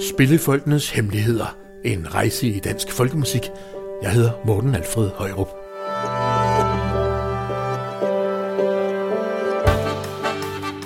Spillefolkenes 0.00 0.90
Hemmeligheder. 0.90 1.56
En 1.84 2.14
rejse 2.14 2.46
i 2.46 2.60
dansk 2.60 2.92
folkemusik. 2.92 3.42
Jeg 4.02 4.10
hedder 4.10 4.30
Morten 4.44 4.74
Alfred 4.74 5.10
Højrup. 5.14 5.48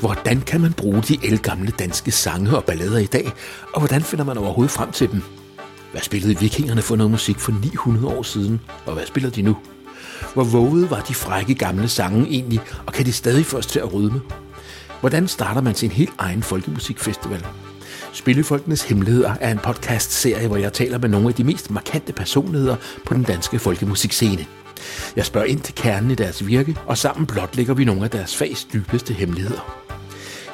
Hvordan 0.00 0.40
kan 0.40 0.60
man 0.60 0.72
bruge 0.72 1.02
de 1.02 1.18
elgamle 1.24 1.72
danske 1.78 2.10
sange 2.10 2.56
og 2.56 2.64
ballader 2.64 2.98
i 2.98 3.06
dag, 3.06 3.32
og 3.74 3.80
hvordan 3.80 4.02
finder 4.02 4.24
man 4.24 4.38
overhovedet 4.38 4.72
frem 4.72 4.92
til 4.92 5.10
dem? 5.10 5.22
Hvad 5.92 6.00
spillede 6.00 6.38
vikingerne 6.38 6.82
for 6.82 6.96
noget 6.96 7.10
musik 7.10 7.38
for 7.38 7.52
900 7.52 8.16
år 8.16 8.22
siden, 8.22 8.60
og 8.86 8.92
hvad 8.92 9.06
spiller 9.06 9.30
de 9.30 9.42
nu? 9.42 9.56
Hvor 10.34 10.44
våget 10.44 10.90
var 10.90 11.00
de 11.00 11.14
frække 11.14 11.54
gamle 11.54 11.88
sange 11.88 12.26
egentlig, 12.26 12.60
og 12.86 12.92
kan 12.92 13.06
de 13.06 13.12
stadig 13.12 13.46
først 13.46 13.70
til 13.70 13.78
at 13.78 13.94
rydme? 13.94 14.20
Hvordan 15.00 15.28
starter 15.28 15.60
man 15.60 15.74
sin 15.74 15.90
helt 15.90 16.12
egen 16.18 16.42
folkemusikfestival? 16.42 17.46
Spillefolkenes 18.12 18.82
Hemmeligheder 18.82 19.34
er 19.40 19.52
en 19.52 19.58
podcast-serie, 19.58 20.46
hvor 20.46 20.56
jeg 20.56 20.72
taler 20.72 20.98
med 20.98 21.08
nogle 21.08 21.28
af 21.28 21.34
de 21.34 21.44
mest 21.44 21.70
markante 21.70 22.12
personligheder 22.12 22.76
på 23.06 23.14
den 23.14 23.22
danske 23.22 23.58
folkemusikscene. 23.58 24.46
Jeg 25.16 25.26
spørger 25.26 25.46
ind 25.46 25.60
til 25.60 25.74
kernen 25.74 26.10
i 26.10 26.14
deres 26.14 26.46
virke, 26.46 26.76
og 26.86 26.98
sammen 26.98 27.26
blotlægger 27.26 27.74
vi 27.74 27.84
nogle 27.84 28.04
af 28.04 28.10
deres 28.10 28.36
fags 28.36 28.64
dybeste 28.64 29.14
hemmeligheder. 29.14 29.80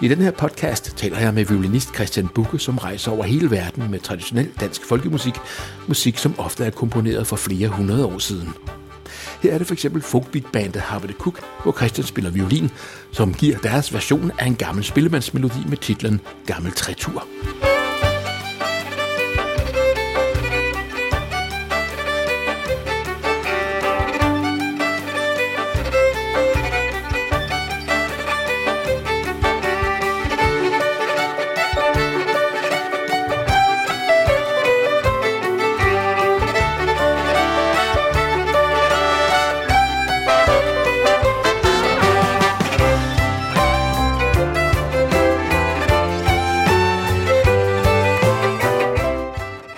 I 0.02 0.08
den 0.08 0.18
her 0.18 0.30
podcast 0.30 0.96
taler 0.96 1.18
jeg 1.18 1.34
med 1.34 1.44
violinist 1.44 1.94
Christian 1.94 2.28
Bukke, 2.28 2.58
som 2.58 2.78
rejser 2.78 3.10
over 3.10 3.24
hele 3.24 3.50
verden 3.50 3.90
med 3.90 4.00
traditionel 4.00 4.50
dansk 4.60 4.84
folkemusik, 4.84 5.34
musik 5.86 6.18
som 6.18 6.34
ofte 6.38 6.64
er 6.64 6.70
komponeret 6.70 7.26
for 7.26 7.36
flere 7.36 7.68
hundrede 7.68 8.06
år 8.06 8.18
siden. 8.18 8.48
Her 9.42 9.54
er 9.54 9.58
det 9.58 9.66
for 9.66 9.74
eksempel 9.74 10.02
folkbeatbandet 10.02 10.82
Harvey 10.82 11.06
Harvard 11.06 11.20
Cook, 11.20 11.40
hvor 11.62 11.72
Christian 11.72 12.06
spiller 12.06 12.30
violin, 12.30 12.70
som 13.12 13.34
giver 13.34 13.58
deres 13.58 13.94
version 13.94 14.30
af 14.38 14.46
en 14.46 14.56
gammel 14.56 14.84
spillemandsmelodi 14.84 15.64
med 15.68 15.76
titlen 15.76 16.20
Gammel 16.46 16.72
Trætur. 16.72 17.26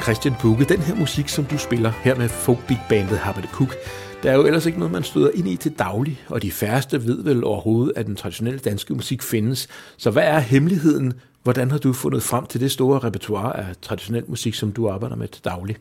Christian 0.09 0.35
Bugge, 0.43 0.65
den 0.65 0.81
her 0.81 0.95
musik, 0.95 1.29
som 1.29 1.45
du 1.45 1.59
spiller 1.59 1.91
her 1.91 2.15
med 2.15 2.29
folkbeat-bandet 2.29 3.19
Harvard 3.19 3.49
Cook, 3.53 3.77
der 4.23 4.31
er 4.31 4.35
jo 4.35 4.47
ellers 4.47 4.67
ikke 4.67 4.79
noget, 4.79 4.93
man 4.93 5.03
støder 5.03 5.31
ind 5.35 5.49
i 5.49 5.57
til 5.57 5.79
daglig, 5.79 6.21
og 6.29 6.43
de 6.43 6.53
færreste 6.53 7.05
ved 7.07 7.25
vel 7.25 7.45
overhovedet, 7.45 7.93
at 7.97 8.07
den 8.07 8.17
traditionelle 8.17 8.59
danske 8.59 8.95
musik 8.95 9.23
findes. 9.23 9.69
Så 9.97 10.11
hvad 10.11 10.23
er 10.23 10.39
hemmeligheden? 10.39 11.13
Hvordan 11.43 11.71
har 11.71 11.79
du 11.79 11.93
fundet 11.93 12.23
frem 12.23 12.47
til 12.47 12.61
det 12.61 12.71
store 12.71 12.99
repertoire 12.99 13.57
af 13.57 13.67
traditionel 13.83 14.25
musik, 14.29 14.55
som 14.55 14.73
du 14.73 14.89
arbejder 14.89 15.17
med 15.17 15.29
til 15.29 15.45
daglig? 15.45 15.77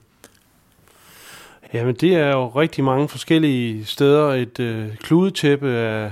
Jamen, 1.73 1.95
det 1.95 2.15
er 2.15 2.29
jo 2.29 2.47
rigtig 2.47 2.83
mange 2.83 3.07
forskellige 3.07 3.85
steder. 3.85 4.33
Et 4.33 4.59
øh, 4.59 4.95
kludetæppe 4.95 5.69
af 5.69 6.11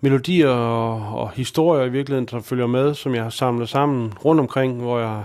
melodier 0.00 0.48
og, 0.48 1.20
og 1.20 1.30
historier 1.30 1.84
i 1.84 1.90
virkeligheden, 1.90 2.28
der 2.30 2.40
følger 2.40 2.66
med, 2.66 2.94
som 2.94 3.14
jeg 3.14 3.22
har 3.22 3.30
samlet 3.30 3.68
sammen 3.68 4.12
rundt 4.24 4.40
omkring, 4.40 4.80
hvor 4.80 5.00
jeg 5.00 5.22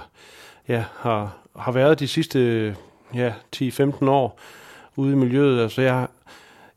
ja, 0.68 0.84
har 1.00 1.45
har 1.60 1.72
været 1.72 2.00
de 2.00 2.08
sidste 2.08 2.76
ja, 3.14 3.34
10-15 3.56 4.10
år 4.10 4.40
ude 4.96 5.12
i 5.12 5.16
miljøet. 5.16 5.62
Altså 5.62 5.82
jeg, 5.82 6.08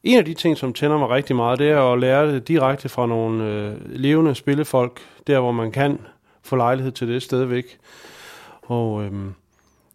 en 0.03 0.19
af 0.19 0.25
de 0.25 0.35
ting, 0.35 0.57
som 0.57 0.73
tænder 0.73 0.99
mig 0.99 1.09
rigtig 1.09 1.37
meget, 1.37 1.59
det 1.59 1.71
er 1.71 1.93
at 1.93 2.01
lære 2.01 2.33
det 2.33 2.49
direkte 2.49 2.89
fra 2.89 3.07
nogle 3.07 3.45
øh, 3.45 3.75
levende 3.87 4.35
spillefolk, 4.35 5.01
der 5.27 5.41
hvor 5.41 5.53
man 5.53 5.73
kan 5.73 6.01
få 6.43 6.57
lejlighed 6.57 6.93
til 6.93 7.09
det 7.09 7.23
stadigvæk. 7.23 7.79
Og 8.63 9.05
øhm, 9.05 9.35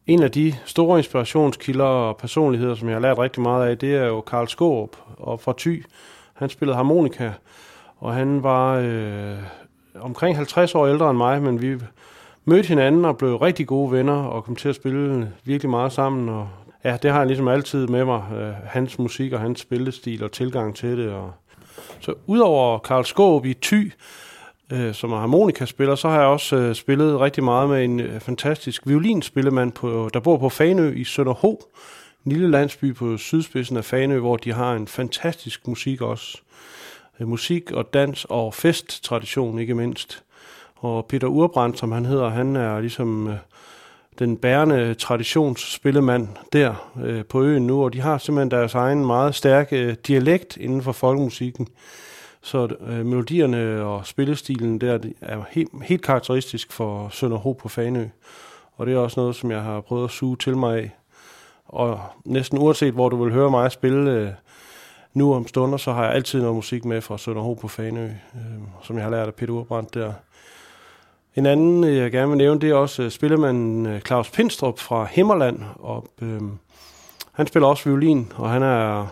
en 0.07 0.23
af 0.23 0.31
de 0.31 0.55
store 0.65 0.97
inspirationskilder 0.97 1.85
og 1.85 2.17
personligheder, 2.17 2.75
som 2.75 2.87
jeg 2.87 2.95
har 2.95 3.01
lært 3.01 3.17
rigtig 3.17 3.41
meget 3.41 3.69
af, 3.69 3.77
det 3.77 3.95
er 3.95 4.05
jo 4.05 4.21
Karl 4.21 4.47
Skåb 4.47 4.95
og 5.17 5.39
fra 5.39 5.53
Thy. 5.57 5.85
Han 6.33 6.49
spillede 6.49 6.75
harmonika, 6.75 7.31
og 7.97 8.13
han 8.13 8.43
var 8.43 8.75
øh, 8.75 9.37
omkring 9.99 10.35
50 10.35 10.75
år 10.75 10.87
ældre 10.87 11.09
end 11.09 11.17
mig, 11.17 11.41
men 11.41 11.61
vi 11.61 11.79
mødte 12.45 12.67
hinanden 12.67 13.05
og 13.05 13.17
blev 13.17 13.35
rigtig 13.35 13.67
gode 13.67 13.91
venner 13.91 14.23
og 14.23 14.43
kom 14.43 14.55
til 14.55 14.69
at 14.69 14.75
spille 14.75 15.31
virkelig 15.43 15.69
meget 15.69 15.91
sammen. 15.91 16.29
Og 16.29 16.49
ja, 16.83 16.97
det 17.01 17.11
har 17.11 17.17
jeg 17.17 17.27
ligesom 17.27 17.47
altid 17.47 17.87
med 17.87 18.05
mig, 18.05 18.23
øh, 18.35 18.53
hans 18.65 18.99
musik 18.99 19.33
og 19.33 19.39
hans 19.39 19.59
spillestil 19.59 20.23
og 20.23 20.31
tilgang 20.31 20.75
til 20.75 20.97
det. 20.97 21.09
Og 21.09 21.31
så 21.99 22.13
udover 22.25 22.79
Karl 22.79 23.05
Skåb 23.05 23.45
i 23.45 23.53
Thy, 23.61 23.93
øh, 24.71 24.93
som 24.93 25.11
er 25.11 25.19
harmonikaspiller, 25.19 25.95
så 25.95 26.09
har 26.09 26.19
jeg 26.19 26.27
også 26.27 26.55
øh, 26.55 26.75
spillet 26.75 27.19
rigtig 27.19 27.43
meget 27.43 27.69
med 27.69 27.83
en 27.83 27.99
øh, 27.99 28.19
fantastisk 28.19 28.87
violinspillemand, 28.87 29.71
på, 29.71 30.09
der 30.13 30.19
bor 30.19 30.37
på 30.37 30.49
Fanø 30.49 30.91
i 30.91 31.03
Sønderho, 31.03 31.61
en 32.25 32.31
lille 32.31 32.51
landsby 32.51 32.95
på 32.95 33.17
sydspidsen 33.17 33.77
af 33.77 33.85
Fanø, 33.85 34.19
hvor 34.19 34.37
de 34.37 34.53
har 34.53 34.73
en 34.73 34.87
fantastisk 34.87 35.67
musik 35.67 36.01
også. 36.01 36.37
Øh, 37.19 37.27
musik 37.27 37.71
og 37.71 37.93
dans 37.93 38.25
og 38.29 38.53
festtradition 38.53 39.59
ikke 39.59 39.73
mindst. 39.73 40.23
Og 40.83 41.05
Peter 41.05 41.27
Urbrandt, 41.27 41.79
som 41.79 41.91
han 41.91 42.05
hedder, 42.05 42.29
han 42.29 42.55
er 42.55 42.79
ligesom 42.79 43.27
øh, 43.27 43.35
den 44.19 44.37
bærende 44.37 44.93
traditionsspillemand 44.93 46.27
der 46.53 46.91
øh, 47.03 47.25
på 47.25 47.43
øen 47.43 47.67
nu, 47.67 47.83
og 47.83 47.93
de 47.93 48.01
har 48.01 48.17
simpelthen 48.17 48.51
deres 48.51 48.75
egen 48.75 49.05
meget 49.05 49.35
stærke 49.35 49.77
øh, 49.77 49.95
dialekt 50.07 50.57
inden 50.57 50.81
for 50.81 50.91
folkemusikken. 50.91 51.67
Så 52.41 52.75
øh, 52.87 53.05
melodierne 53.05 53.83
og 53.83 54.05
spillestilen 54.05 54.81
der 54.81 54.99
er 55.21 55.41
helt, 55.51 55.69
helt 55.83 56.01
karakteristisk 56.01 56.71
for 56.71 57.09
Sønderho 57.09 57.53
på 57.53 57.69
Fanø. 57.69 58.05
Og 58.75 58.85
det 58.85 58.93
er 58.93 58.97
også 58.97 59.19
noget, 59.19 59.35
som 59.35 59.51
jeg 59.51 59.61
har 59.61 59.81
prøvet 59.81 60.03
at 60.03 60.11
suge 60.11 60.37
til 60.37 60.57
mig 60.57 60.77
af. 60.77 60.91
Og 61.65 61.99
næsten 62.25 62.57
uanset 62.57 62.93
hvor 62.93 63.09
du 63.09 63.23
vil 63.23 63.33
høre 63.33 63.51
mig 63.51 63.71
spille 63.71 64.11
øh, 64.11 64.29
nu 65.13 65.33
om 65.33 65.47
stunder, 65.47 65.77
så 65.77 65.91
har 65.91 66.03
jeg 66.03 66.13
altid 66.13 66.41
noget 66.41 66.55
musik 66.55 66.85
med 66.85 67.01
fra 67.01 67.17
Sønderho 67.17 67.53
på 67.53 67.67
Fanø, 67.67 68.05
øh, 68.05 68.11
som 68.83 68.95
jeg 68.95 69.03
har 69.03 69.11
lært 69.11 69.27
af 69.27 69.33
Peter 69.35 69.53
Urbrandt 69.53 69.93
der. 69.93 70.13
En 71.35 71.45
anden, 71.45 71.83
øh, 71.83 71.97
jeg 71.97 72.11
gerne 72.11 72.29
vil 72.29 72.37
nævne, 72.37 72.61
det 72.61 72.69
er 72.69 72.75
også 72.75 73.03
øh, 73.03 73.11
spillemanden 73.11 73.85
øh, 73.85 74.01
Claus 74.01 74.29
Pindstrup 74.29 74.79
fra 74.79 75.07
Himmerland. 75.11 75.59
Og, 75.75 76.07
øh, 76.21 76.41
han 77.31 77.47
spiller 77.47 77.67
også 77.67 77.89
violin, 77.89 78.31
og 78.35 78.49
han 78.49 78.63
er 78.63 79.07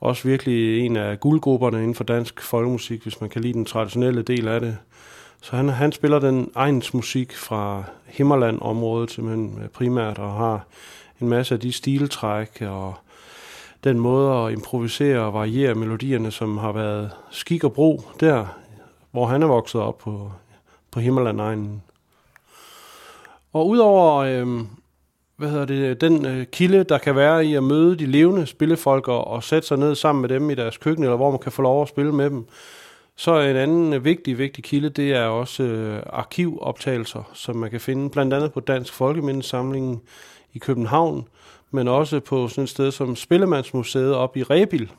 også 0.00 0.28
virkelig 0.28 0.86
en 0.86 0.96
af 0.96 1.20
guldgrupperne 1.20 1.78
inden 1.78 1.94
for 1.94 2.04
dansk 2.04 2.42
folkemusik, 2.42 3.02
hvis 3.02 3.20
man 3.20 3.30
kan 3.30 3.42
lide 3.42 3.52
den 3.52 3.64
traditionelle 3.64 4.22
del 4.22 4.48
af 4.48 4.60
det. 4.60 4.76
Så 5.42 5.56
han, 5.56 5.68
han 5.68 5.92
spiller 5.92 6.18
den 6.18 6.50
egens 6.54 6.94
musik 6.94 7.36
fra 7.36 7.84
Himmerland-området 8.06 9.10
simpelthen 9.10 9.68
primært, 9.72 10.18
og 10.18 10.32
har 10.32 10.66
en 11.20 11.28
masse 11.28 11.54
af 11.54 11.60
de 11.60 11.72
stiltræk 11.72 12.62
og 12.62 12.94
den 13.84 13.98
måde 13.98 14.34
at 14.34 14.52
improvisere 14.52 15.20
og 15.20 15.34
variere 15.34 15.74
melodierne, 15.74 16.30
som 16.30 16.58
har 16.58 16.72
været 16.72 17.10
skik 17.30 17.64
og 17.64 17.72
brug 17.72 18.04
der, 18.20 18.46
hvor 19.10 19.26
han 19.26 19.42
er 19.42 19.46
vokset 19.46 19.80
op 19.80 19.98
på 19.98 20.32
på 20.90 21.00
Himmerlandegnen. 21.00 21.82
Og 23.52 23.68
udover 23.68 24.16
øh, 24.16 24.60
hvad 25.36 25.50
hedder 25.50 25.64
det, 25.64 26.00
den 26.00 26.26
øh, 26.26 26.46
kilde, 26.46 26.84
der 26.84 26.98
kan 26.98 27.16
være 27.16 27.46
i 27.46 27.54
at 27.54 27.62
møde 27.62 27.96
de 27.96 28.06
levende 28.06 28.46
spillefolk 28.46 29.08
og, 29.08 29.26
og 29.26 29.42
sætte 29.42 29.68
sig 29.68 29.78
ned 29.78 29.94
sammen 29.94 30.20
med 30.22 30.28
dem 30.28 30.50
i 30.50 30.54
deres 30.54 30.76
køkken, 30.76 31.04
eller 31.04 31.16
hvor 31.16 31.30
man 31.30 31.40
kan 31.40 31.52
få 31.52 31.62
lov 31.62 31.82
at 31.82 31.88
spille 31.88 32.12
med 32.12 32.30
dem, 32.30 32.46
så 33.16 33.40
en 33.40 33.56
anden 33.56 33.92
øh, 33.92 34.04
vigtig, 34.04 34.38
vigtig 34.38 34.64
kilde, 34.64 34.88
det 34.88 35.12
er 35.12 35.24
også 35.24 35.62
øh, 35.62 36.02
arkivoptagelser, 36.06 37.30
som 37.32 37.56
man 37.56 37.70
kan 37.70 37.80
finde 37.80 38.10
blandt 38.10 38.34
andet 38.34 38.52
på 38.52 38.60
Dansk 38.60 38.92
Folkemindesamlingen 38.92 40.00
i 40.52 40.58
København, 40.58 41.28
men 41.70 41.88
også 41.88 42.20
på 42.20 42.48
sådan 42.48 42.64
et 42.64 42.70
sted 42.70 42.90
som 42.90 43.16
Spillemandsmuseet 43.16 44.14
op 44.14 44.36
i 44.36 44.42
Rebil, 44.42 44.90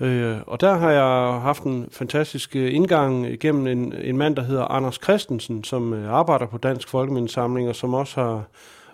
Øh, 0.00 0.36
og 0.46 0.60
der 0.60 0.74
har 0.74 0.90
jeg 0.90 1.40
haft 1.40 1.62
en 1.62 1.88
fantastisk 1.92 2.56
øh, 2.56 2.74
indgang 2.74 3.26
igennem 3.26 3.66
en, 3.66 3.92
en 3.92 4.16
mand, 4.16 4.36
der 4.36 4.42
hedder 4.42 4.64
Anders 4.64 4.98
Christensen, 5.02 5.64
som 5.64 5.94
øh, 5.94 6.12
arbejder 6.12 6.46
på 6.46 6.58
Dansk 6.58 6.88
Folkemindesamling, 6.88 7.68
og 7.68 7.76
som 7.76 7.94
også 7.94 8.20
har 8.20 8.44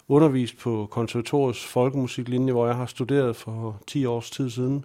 undervist 0.09 0.59
på 0.59 0.89
konservatoriets 0.91 1.65
folkemusiklinje, 1.65 2.53
hvor 2.53 2.67
jeg 2.67 2.77
har 2.77 2.87
studeret 2.87 3.37
for 3.37 3.81
10 3.87 4.05
års 4.07 4.31
tid 4.31 4.51
siden. 4.51 4.85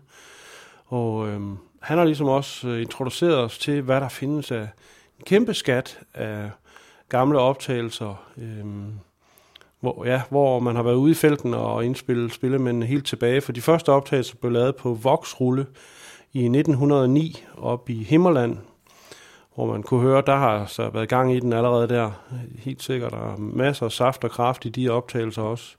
Og 0.85 1.27
øh, 1.27 1.41
han 1.79 1.97
har 1.97 2.05
ligesom 2.05 2.27
også 2.27 2.67
øh, 2.67 2.81
introduceret 2.81 3.37
os 3.37 3.57
til, 3.57 3.81
hvad 3.81 4.01
der 4.01 4.09
findes 4.09 4.51
af 4.51 4.67
en 5.19 5.25
kæmpe 5.25 5.53
skat 5.53 5.99
af 6.13 6.49
gamle 7.09 7.39
optagelser, 7.39 8.23
øh, 8.37 8.65
hvor, 9.79 10.05
ja, 10.05 10.21
hvor 10.29 10.59
man 10.59 10.75
har 10.75 10.83
været 10.83 10.95
ude 10.95 11.11
i 11.11 11.15
felten 11.15 11.53
og 11.53 11.85
indspillet 11.85 12.33
spillemændene 12.33 12.85
helt 12.85 13.05
tilbage. 13.05 13.41
For 13.41 13.51
de 13.51 13.61
første 13.61 13.91
optagelser 13.91 14.35
blev 14.35 14.51
lavet 14.51 14.75
på 14.75 14.93
voksrulle, 14.93 15.65
i 16.33 16.45
1909 16.45 17.43
op 17.57 17.89
i 17.89 18.03
Himmerland. 18.03 18.57
hvor 19.55 19.65
man 19.65 19.83
kunne 19.83 20.01
høre, 20.01 20.23
der 20.25 20.35
har 20.35 20.65
så 20.65 20.89
været 20.89 21.09
gang 21.09 21.33
i 21.33 21.39
den 21.39 21.53
allerede 21.53 21.87
der. 21.87 22.11
Helt 22.59 22.83
sikkert, 22.83 23.11
der 23.11 23.33
er 23.33 23.37
masser 23.37 23.85
af 23.85 23.91
saft 23.91 24.23
og 24.23 24.31
kraft 24.31 24.65
i 24.65 24.69
de 24.69 24.89
optagelser 24.89 25.41
også. 25.41 25.75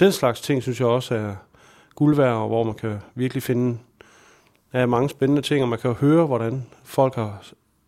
Den 0.00 0.12
slags 0.12 0.40
ting, 0.40 0.62
synes 0.62 0.80
jeg 0.80 0.88
også 0.88 1.14
er 1.14 1.34
guld 1.94 2.16
værd, 2.16 2.48
hvor 2.48 2.64
man 2.64 2.74
kan 2.74 2.98
virkelig 3.14 3.42
finde 3.42 3.78
ja, 4.74 4.86
mange 4.86 5.08
spændende 5.08 5.42
ting, 5.42 5.62
og 5.62 5.68
man 5.68 5.78
kan 5.78 5.92
høre, 5.92 6.26
hvordan 6.26 6.66
folk 6.84 7.14
har 7.14 7.42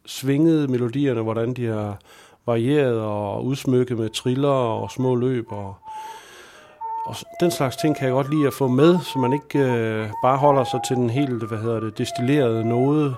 svinget 0.06 0.70
melodierne, 0.70 1.20
hvordan 1.20 1.54
de 1.54 1.66
har 1.66 1.98
varieret 2.46 3.00
og 3.00 3.44
udsmykket 3.44 3.98
med 3.98 4.10
triller 4.10 4.48
og 4.48 4.90
små 4.90 5.14
løb. 5.14 5.52
Og, 5.52 5.74
og 7.06 7.16
den 7.40 7.50
slags 7.50 7.76
ting 7.76 7.96
kan 7.96 8.04
jeg 8.04 8.12
godt 8.12 8.30
lide 8.30 8.46
at 8.46 8.52
få 8.52 8.68
med, 8.68 8.98
så 9.00 9.18
man 9.18 9.32
ikke 9.32 9.58
øh, 9.58 10.08
bare 10.22 10.36
holder 10.36 10.64
sig 10.64 10.80
til 10.88 10.96
den 10.96 11.10
helt, 11.10 11.48
hvad 11.48 11.58
hedder 11.58 11.80
det, 11.80 11.98
destillerede 11.98 12.64
node. 12.64 13.14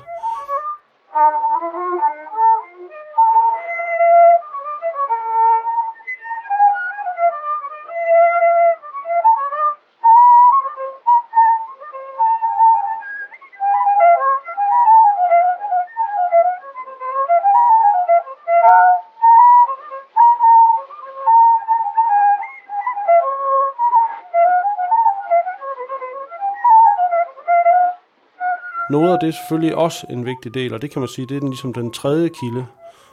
Noder, 28.95 29.19
det 29.19 29.29
er 29.29 29.33
selvfølgelig 29.33 29.77
også 29.77 30.07
en 30.11 30.27
vigtig 30.27 30.55
del, 30.55 30.75
og 30.75 30.83
det 30.83 30.91
kan 30.91 31.01
man 31.01 31.09
sige, 31.09 31.27
det 31.27 31.37
er 31.37 31.41
den, 31.41 31.49
ligesom 31.49 31.73
den 31.73 31.91
tredje 31.91 32.29
kilde. 32.29 32.67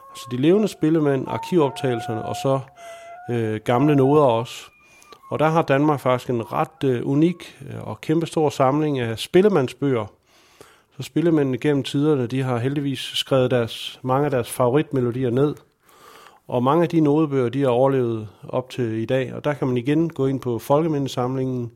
Altså 0.10 0.28
de 0.32 0.38
levende 0.38 0.68
spillemænd, 0.68 1.28
arkivoptagelserne 1.28 2.26
og 2.26 2.36
så 2.36 2.60
øh, 3.30 3.60
gamle 3.66 3.96
noder 3.96 4.24
også. 4.24 4.54
Og 5.30 5.40
der 5.40 5.50
har 5.50 5.62
Danmark 5.62 6.00
faktisk 6.00 6.30
en 6.30 6.52
ret 6.54 6.84
øh, 6.84 7.08
unik 7.08 7.58
øh, 7.70 7.88
og 7.88 8.02
kæmpestor 8.02 8.50
samling 8.50 9.00
af 9.00 9.20
spillemandsbøger. 9.20 10.06
Så 10.98 11.04
spillemændene 11.04 11.58
gennem 11.58 11.84
tiderne, 11.84 12.28
de 12.28 12.42
har 12.42 12.58
heldigvis 12.58 13.00
skrevet 13.00 13.52
deres, 13.52 14.00
mange 14.02 14.26
af 14.26 14.32
deres 14.32 14.50
favoritmelodier 14.52 15.30
ned. 15.30 15.56
Og 16.48 16.64
mange 16.64 16.84
af 16.84 16.90
de 16.90 17.02
nodebøger, 17.02 17.50
de 17.50 17.62
har 17.62 17.70
overlevet 17.70 18.28
op 18.50 18.70
til 18.70 18.94
i 18.94 19.06
dag. 19.06 19.34
Og 19.34 19.44
der 19.44 19.54
kan 19.54 19.68
man 19.68 19.78
igen 19.78 20.10
gå 20.10 20.26
ind 20.26 20.40
på 20.40 20.60
Folkemindesamlingen, 20.60 21.72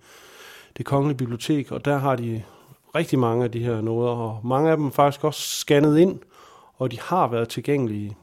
det 0.78 0.86
kongelige 0.86 1.18
bibliotek, 1.18 1.72
og 1.72 1.86
der 1.86 1.98
har 1.98 2.16
de 2.16 2.44
rigtig 2.96 3.20
mange 3.20 3.44
af 3.44 3.52
de 3.52 3.64
her 3.64 3.82
noder, 3.82 4.12
og 4.12 4.40
mange 4.44 4.72
af 4.72 4.78
dem 4.78 4.86
er 4.86 4.92
faktisk 4.92 5.24
også 5.24 5.42
scannet 5.42 5.98
ind, 5.98 6.20
og 6.78 6.92
de 6.92 7.00
har 7.00 7.28
været 7.28 7.50
tilgængelige 7.50 8.18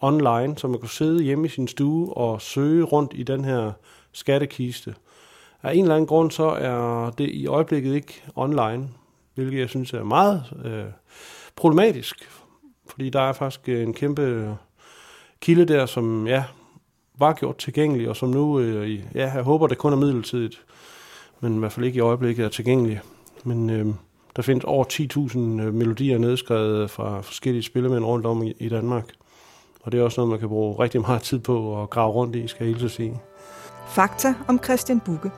online, 0.00 0.58
så 0.58 0.68
man 0.68 0.80
kunne 0.80 0.88
sidde 0.88 1.22
hjemme 1.22 1.46
i 1.46 1.48
sin 1.48 1.68
stue 1.68 2.16
og 2.16 2.42
søge 2.42 2.84
rundt 2.84 3.12
i 3.14 3.22
den 3.22 3.44
her 3.44 3.72
skattekiste. 4.12 4.94
Af 5.62 5.74
en 5.74 5.82
eller 5.82 5.94
anden 5.94 6.06
grund 6.06 6.30
så 6.30 6.44
er 6.44 7.10
det 7.10 7.28
i 7.28 7.46
øjeblikket 7.46 7.94
ikke 7.94 8.22
online, 8.34 8.88
hvilket 9.34 9.58
jeg 9.58 9.68
synes 9.68 9.92
er 9.92 10.04
meget 10.04 10.44
øh, 10.64 10.84
problematisk, 11.56 12.28
fordi 12.86 13.10
der 13.10 13.20
er 13.20 13.32
faktisk 13.32 13.68
en 13.68 13.94
kæmpe 13.94 14.56
kilde 15.40 15.64
der, 15.64 15.86
som 15.86 16.26
ja, 16.26 16.44
var 17.18 17.32
gjort 17.32 17.56
tilgængelig, 17.56 18.08
og 18.08 18.16
som 18.16 18.28
nu, 18.28 18.60
øh, 18.60 18.94
ja, 19.14 19.32
jeg 19.32 19.42
håber, 19.42 19.66
det 19.66 19.78
kun 19.78 19.92
er 19.92 19.96
midlertidigt, 19.96 20.64
men 21.40 21.56
i 21.56 21.58
hvert 21.58 21.72
fald 21.72 21.86
ikke 21.86 21.96
i 21.96 22.00
øjeblikket 22.00 22.44
er 22.44 22.48
tilgængelig. 22.48 23.00
Men 23.44 23.70
øh, 23.70 23.86
der 24.36 24.42
findes 24.42 24.64
over 24.64 24.84
10.000 24.84 25.38
øh, 25.38 25.74
melodier 25.74 26.18
nedskrevet 26.18 26.90
fra 26.90 27.20
forskellige 27.20 27.62
spillemænd 27.62 28.04
rundt 28.04 28.26
om 28.26 28.42
i 28.58 28.68
Danmark. 28.68 29.04
Og 29.82 29.92
det 29.92 30.00
er 30.00 30.04
også 30.04 30.20
noget, 30.20 30.30
man 30.30 30.38
kan 30.38 30.48
bruge 30.48 30.82
rigtig 30.82 31.00
meget 31.00 31.22
tid 31.22 31.38
på 31.38 31.82
at 31.82 31.90
grave 31.90 32.12
rundt 32.12 32.36
i, 32.36 32.46
skal 32.46 32.64
jeg 32.64 32.74
hilse 32.74 32.96
sige. 32.96 33.20
Fakta 33.88 34.34
om 34.48 34.60
Christian 34.64 35.00
Bukke. 35.00 35.30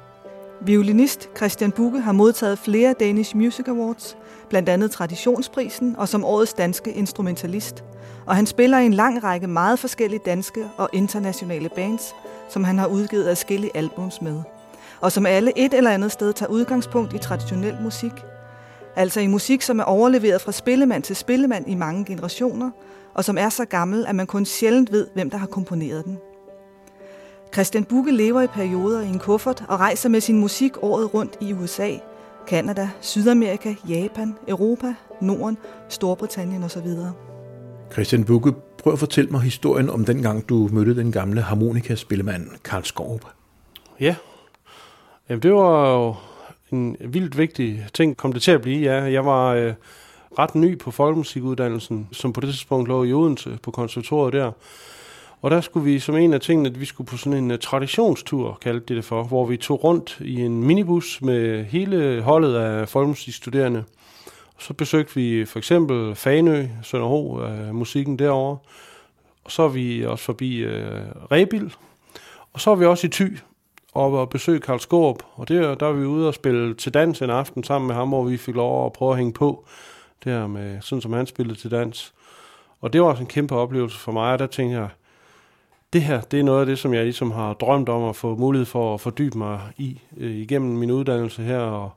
Violinist 0.60 1.28
Christian 1.36 1.72
Bukke 1.72 2.00
har 2.00 2.12
modtaget 2.12 2.58
flere 2.58 2.94
Danish 3.00 3.36
Music 3.36 3.68
Awards, 3.68 4.16
blandt 4.48 4.68
andet 4.68 4.90
Traditionsprisen 4.90 5.96
og 5.96 6.08
som 6.08 6.24
årets 6.24 6.54
danske 6.54 6.92
instrumentalist. 6.92 7.84
Og 8.26 8.36
han 8.36 8.46
spiller 8.46 8.78
i 8.78 8.86
en 8.86 8.94
lang 8.94 9.24
række 9.24 9.46
meget 9.46 9.78
forskellige 9.78 10.20
danske 10.24 10.64
og 10.76 10.88
internationale 10.92 11.68
bands, 11.68 12.14
som 12.48 12.64
han 12.64 12.78
har 12.78 12.86
udgivet 12.86 13.28
adskillige 13.28 13.76
albums 13.76 14.22
med. 14.22 14.42
Og 15.00 15.12
som 15.12 15.26
alle 15.26 15.52
et 15.56 15.74
eller 15.74 15.90
andet 15.90 16.12
sted 16.12 16.32
tager 16.32 16.50
udgangspunkt 16.50 17.12
i 17.12 17.18
traditionel 17.18 17.76
musik– 17.82 18.12
Altså 18.96 19.20
en 19.20 19.30
musik, 19.30 19.62
som 19.62 19.78
er 19.78 19.84
overleveret 19.84 20.40
fra 20.40 20.52
spillemand 20.52 21.02
til 21.02 21.16
spillemand 21.16 21.68
i 21.68 21.74
mange 21.74 22.04
generationer, 22.04 22.70
og 23.14 23.24
som 23.24 23.38
er 23.38 23.48
så 23.48 23.64
gammel, 23.64 24.06
at 24.06 24.14
man 24.14 24.26
kun 24.26 24.44
sjældent 24.44 24.92
ved, 24.92 25.06
hvem 25.14 25.30
der 25.30 25.38
har 25.38 25.46
komponeret 25.46 26.04
den. 26.04 26.18
Christian 27.52 27.84
Bukke 27.84 28.12
lever 28.12 28.42
i 28.42 28.46
perioder 28.46 29.00
i 29.00 29.06
en 29.06 29.18
kuffert 29.18 29.64
og 29.68 29.80
rejser 29.80 30.08
med 30.08 30.20
sin 30.20 30.40
musik 30.40 30.72
året 30.82 31.14
rundt 31.14 31.36
i 31.40 31.52
USA, 31.52 31.90
Kanada, 32.46 32.88
Sydamerika, 33.00 33.74
Japan, 33.88 34.34
Europa, 34.48 34.94
Norden, 35.20 35.58
Storbritannien 35.88 36.62
osv. 36.62 36.86
Christian 37.92 38.24
Bukke, 38.24 38.52
prøv 38.78 38.92
at 38.92 38.98
fortælle 38.98 39.30
mig 39.30 39.40
historien 39.40 39.90
om 39.90 40.04
den 40.04 40.22
gang, 40.22 40.48
du 40.48 40.68
mødte 40.72 40.96
den 40.96 41.12
gamle 41.12 41.42
harmonikaspillemand 41.42 42.48
Karl 42.64 42.84
Skorp. 42.84 43.24
Ja, 44.00 44.14
Jamen, 45.28 45.42
det 45.42 45.54
var 45.54 45.92
jo 45.92 46.14
en 46.72 46.96
vildt 47.00 47.38
vigtig 47.38 47.86
ting 47.94 48.16
kom 48.16 48.32
det 48.32 48.42
til 48.42 48.50
at 48.50 48.62
blive, 48.62 48.92
ja. 48.92 49.02
Jeg 49.02 49.26
var 49.26 49.54
øh, 49.54 49.74
ret 50.38 50.54
ny 50.54 50.78
på 50.78 50.90
folkemusikuddannelsen, 50.90 52.08
som 52.12 52.32
på 52.32 52.40
det 52.40 52.48
tidspunkt 52.48 52.88
lå 52.88 53.04
i 53.04 53.12
Odense 53.12 53.58
på 53.62 53.70
konservatoriet 53.70 54.32
der. 54.32 54.52
Og 55.42 55.50
der 55.50 55.60
skulle 55.60 55.84
vi 55.84 55.98
som 55.98 56.16
en 56.16 56.32
af 56.32 56.40
tingene, 56.40 56.68
at 56.68 56.80
vi 56.80 56.84
skulle 56.84 57.08
på 57.08 57.16
sådan 57.16 57.44
en 57.44 57.50
uh, 57.50 57.58
traditionstur, 57.58 58.58
kaldte 58.62 58.86
det 58.86 58.96
det 58.96 59.04
for, 59.04 59.22
hvor 59.22 59.46
vi 59.46 59.56
tog 59.56 59.84
rundt 59.84 60.18
i 60.20 60.40
en 60.40 60.64
minibus 60.64 61.22
med 61.22 61.64
hele 61.64 62.20
holdet 62.20 62.54
af 62.54 62.88
folkemusikstuderende. 62.88 63.84
Så 64.58 64.74
besøgte 64.74 65.14
vi 65.14 65.44
for 65.44 65.58
eksempel 65.58 66.14
Fanø, 66.14 66.66
Sønderho, 66.82 67.40
uh, 67.44 67.74
musikken 67.74 68.18
derovre. 68.18 68.58
Og 69.44 69.50
så 69.50 69.62
er 69.62 69.68
vi 69.68 70.04
også 70.04 70.24
forbi 70.24 70.56
øh, 70.56 70.94
uh, 70.94 71.32
Rebil. 71.32 71.74
Og 72.52 72.60
så 72.60 72.70
er 72.70 72.74
vi 72.74 72.84
også 72.84 73.06
i 73.06 73.10
Thy, 73.10 73.38
op 73.94 74.12
og 74.12 74.30
besøge 74.30 74.60
Karl 74.60 74.78
Skorp, 74.78 75.22
og 75.34 75.48
der, 75.48 75.74
der 75.74 75.86
var 75.86 75.92
vi 75.92 76.04
ude 76.04 76.28
og 76.28 76.34
spille 76.34 76.74
til 76.74 76.94
dans 76.94 77.22
en 77.22 77.30
aften 77.30 77.64
sammen 77.64 77.86
med 77.86 77.94
ham, 77.94 78.08
hvor 78.08 78.24
vi 78.24 78.36
fik 78.36 78.54
lov 78.54 78.86
at 78.86 78.92
prøve 78.92 79.12
at 79.12 79.18
hænge 79.18 79.32
på, 79.32 79.64
der 80.24 80.46
med, 80.46 80.80
sådan 80.80 81.02
som 81.02 81.12
han 81.12 81.26
spillede 81.26 81.58
til 81.58 81.70
dans. 81.70 82.14
Og 82.80 82.92
det 82.92 83.02
var 83.02 83.08
også 83.08 83.22
en 83.22 83.26
kæmpe 83.26 83.54
oplevelse 83.54 83.98
for 83.98 84.12
mig, 84.12 84.32
og 84.32 84.38
der 84.38 84.46
tænkte 84.46 84.78
jeg, 84.78 84.88
det 85.92 86.02
her, 86.02 86.20
det 86.20 86.40
er 86.40 86.44
noget 86.44 86.60
af 86.60 86.66
det, 86.66 86.78
som 86.78 86.94
jeg 86.94 87.04
ligesom 87.04 87.30
har 87.30 87.54
drømt 87.54 87.88
om 87.88 88.04
at 88.04 88.16
få 88.16 88.36
mulighed 88.36 88.66
for 88.66 88.94
at 88.94 89.00
fordybe 89.00 89.38
mig 89.38 89.60
i, 89.76 90.00
øh, 90.16 90.36
igennem 90.36 90.76
min 90.76 90.90
uddannelse 90.90 91.42
her. 91.42 91.58
Og, 91.58 91.90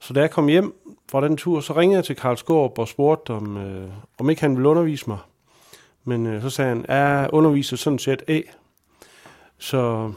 så 0.00 0.12
da 0.12 0.20
jeg 0.20 0.30
kom 0.30 0.48
hjem 0.48 0.74
fra 1.10 1.20
den 1.20 1.36
tur, 1.36 1.60
så 1.60 1.72
ringede 1.76 1.96
jeg 1.96 2.04
til 2.04 2.16
Karl 2.16 2.36
Skorp 2.36 2.78
og 2.78 2.88
spurgte, 2.88 3.30
om, 3.30 3.56
øh, 3.56 3.88
om 4.18 4.30
ikke 4.30 4.42
han 4.42 4.56
ville 4.56 4.68
undervise 4.68 5.04
mig. 5.08 5.18
Men 6.04 6.26
øh, 6.26 6.42
så 6.42 6.50
sagde 6.50 6.68
han, 6.68 6.84
ja, 6.88 7.26
underviser 7.32 7.76
sådan 7.76 7.98
set 7.98 8.22
af. 8.28 8.54
Så 9.58 10.12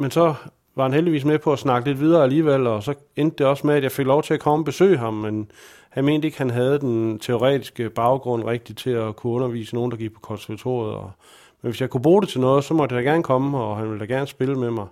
men 0.00 0.10
så 0.10 0.34
var 0.74 0.82
han 0.82 0.92
heldigvis 0.92 1.24
med 1.24 1.38
på 1.38 1.52
at 1.52 1.58
snakke 1.58 1.88
lidt 1.88 2.00
videre 2.00 2.22
alligevel, 2.22 2.66
og 2.66 2.82
så 2.82 2.94
endte 3.16 3.38
det 3.38 3.46
også 3.46 3.66
med, 3.66 3.74
at 3.74 3.82
jeg 3.82 3.92
fik 3.92 4.06
lov 4.06 4.22
til 4.22 4.34
at 4.34 4.40
komme 4.40 4.62
og 4.62 4.64
besøge 4.64 4.98
ham, 4.98 5.14
men 5.14 5.50
han 5.90 6.04
mente 6.04 6.26
ikke, 6.26 6.34
at 6.34 6.38
han 6.38 6.50
havde 6.50 6.78
den 6.78 7.18
teoretiske 7.18 7.90
baggrund 7.90 8.44
rigtigt 8.44 8.78
til 8.78 8.90
at 8.90 9.16
kunne 9.16 9.32
undervise 9.32 9.74
nogen, 9.74 9.90
der 9.90 9.96
gik 9.96 10.12
på 10.12 10.20
konservatoriet. 10.20 10.94
Og, 10.94 11.10
men 11.62 11.70
hvis 11.70 11.80
jeg 11.80 11.90
kunne 11.90 12.02
bruge 12.02 12.22
det 12.22 12.28
til 12.28 12.40
noget, 12.40 12.64
så 12.64 12.74
måtte 12.74 12.94
jeg 12.94 13.04
da 13.04 13.10
gerne 13.10 13.22
komme, 13.22 13.58
og 13.58 13.76
han 13.76 13.90
ville 13.90 14.06
da 14.06 14.14
gerne 14.14 14.26
spille 14.26 14.54
med 14.54 14.70
mig. 14.70 14.86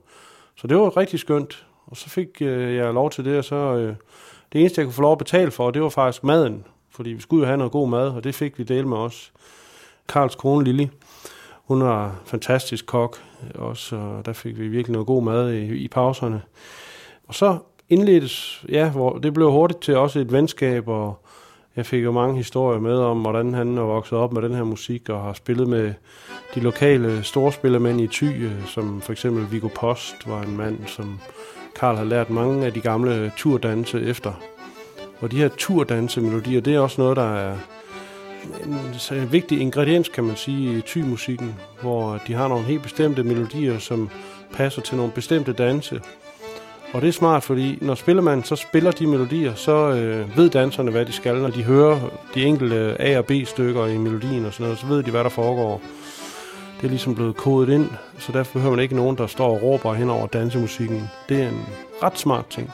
Så 0.57 0.67
det 0.67 0.77
var 0.77 0.97
rigtig 0.97 1.21
skønt. 1.21 1.67
Og 1.87 1.97
så 1.97 2.11
fik 2.11 2.29
øh, 2.41 2.75
jeg 2.75 2.95
lov 2.95 3.11
til 3.11 3.25
det, 3.25 3.38
og 3.38 3.45
så 3.45 3.57
øh, 3.57 3.95
det 4.53 4.61
eneste, 4.61 4.81
jeg 4.81 4.87
kunne 4.87 4.95
få 4.95 5.03
lov 5.03 5.12
at 5.12 5.19
betale 5.19 5.50
for, 5.50 5.71
det 5.71 5.83
var 5.83 5.88
faktisk 5.88 6.25
maden. 6.25 6.65
Fordi 6.91 7.11
vi 7.11 7.21
skulle 7.21 7.41
jo 7.41 7.47
have 7.47 7.59
noget 7.59 7.73
god 7.73 7.88
mad, 7.88 8.09
og 8.09 8.25
det 8.25 8.35
fik 8.35 8.59
vi 8.59 8.65
dele 8.65 8.88
med 8.88 8.97
os. 8.97 9.33
Karls 10.09 10.35
kone 10.35 10.65
Lili, 10.65 10.91
hun 11.69 11.83
var 11.83 12.17
fantastisk 12.25 12.87
kok 12.87 13.17
også, 13.55 13.97
og 13.97 14.27
der 14.27 14.33
fik 14.33 14.59
vi 14.59 14.69
virkelig 14.69 14.93
noget 14.93 15.07
god 15.07 15.23
mad 15.23 15.53
i, 15.53 15.75
i 15.75 15.89
pauserne. 15.89 16.43
Og 17.27 17.35
så 17.35 17.59
indledtes, 17.89 18.65
ja, 18.69 18.91
hvor 18.91 19.19
det 19.19 19.35
blev 19.35 19.51
hurtigt 19.51 19.81
til 19.81 19.97
også 19.97 20.19
et 20.19 20.33
venskab, 20.33 20.89
og 20.89 21.25
jeg 21.77 21.87
fik 21.87 22.05
jo 22.05 22.13
mange 22.13 22.37
historier 22.37 22.81
med 22.81 22.97
om, 22.97 23.21
hvordan 23.21 23.55
han 23.55 23.79
er 23.79 23.83
vokset 23.83 24.19
op 24.19 24.33
med 24.33 24.43
den 24.43 24.55
her 24.55 24.65
musik, 24.65 25.09
og 25.09 25.23
har 25.23 25.33
spillet 25.33 25.69
med 25.69 25.95
de 26.55 26.61
lokale 26.61 27.23
storspillermænd 27.23 28.01
i 28.01 28.07
Thy, 28.07 28.49
som 28.67 29.01
for 29.01 29.13
eksempel 29.13 29.53
Viggo 29.53 29.69
Post 29.75 30.15
var 30.27 30.43
en 30.43 30.57
mand, 30.57 30.79
som 30.87 31.21
Karl 31.77 31.97
har 31.97 32.05
lært 32.05 32.31
mange 32.31 32.67
af 32.67 32.73
de 32.73 32.81
gamle 32.81 33.33
turdanse 33.37 34.03
efter. 34.03 34.33
Og 35.21 35.31
de 35.31 35.37
her 35.37 35.49
turdanse-melodier, 35.59 36.61
det 36.61 36.75
er 36.75 36.81
også 36.81 37.01
noget, 37.01 37.17
der 37.17 37.35
er 37.35 37.57
en 39.12 39.33
vigtig 39.33 39.61
ingrediens, 39.61 40.09
kan 40.09 40.25
man 40.25 40.37
sige, 40.37 40.78
i 40.78 40.81
ty-musikken, 40.81 41.55
hvor 41.81 42.21
de 42.26 42.35
har 42.35 42.49
nogle 42.49 42.64
helt 42.64 42.83
bestemte 42.83 43.23
melodier, 43.23 43.78
som 43.78 44.11
passer 44.52 44.83
til 44.83 44.97
nogle 44.97 45.12
bestemte 45.12 45.52
danse. 45.52 46.00
Og 46.93 47.02
det 47.02 47.09
er 47.09 47.12
smart, 47.12 47.43
fordi 47.43 47.78
når 47.81 47.95
spillemanden 47.95 48.45
så 48.45 48.57
spiller 48.57 48.90
de 48.90 49.07
melodier, 49.07 49.55
så 49.55 49.73
øh, 49.73 50.37
ved 50.37 50.50
danserne, 50.50 50.90
hvad 50.90 51.05
de 51.05 51.12
skal. 51.12 51.37
Når 51.37 51.50
de 51.50 51.62
hører 51.62 52.00
de 52.35 52.45
enkelte 52.45 52.97
A- 52.99 53.19
og 53.19 53.25
B-stykker 53.25 53.87
i 53.87 53.97
melodien 53.97 54.45
og 54.45 54.52
sådan 54.52 54.64
noget, 54.64 54.78
så 54.78 54.87
ved 54.87 55.02
de, 55.02 55.11
hvad 55.11 55.25
der 55.25 55.31
foregår. 55.31 55.81
Det 56.81 56.87
er 56.87 56.90
ligesom 56.90 57.14
blevet 57.14 57.37
kodet 57.37 57.69
ind, 57.75 57.90
så 58.19 58.33
derfor 58.33 58.52
behøver 58.52 58.76
man 58.76 58.83
ikke 58.83 58.97
nogen, 58.97 59.19
der 59.19 59.26
står 59.26 59.49
og 59.49 59.62
råber 59.62 59.95
hen 59.95 60.11
over 60.11 60.26
dansemusikken. 60.26 61.11
Det 61.28 61.43
er 61.43 61.49
en 61.49 61.67
ret 62.02 62.19
smart 62.19 62.47
ting. 62.47 62.73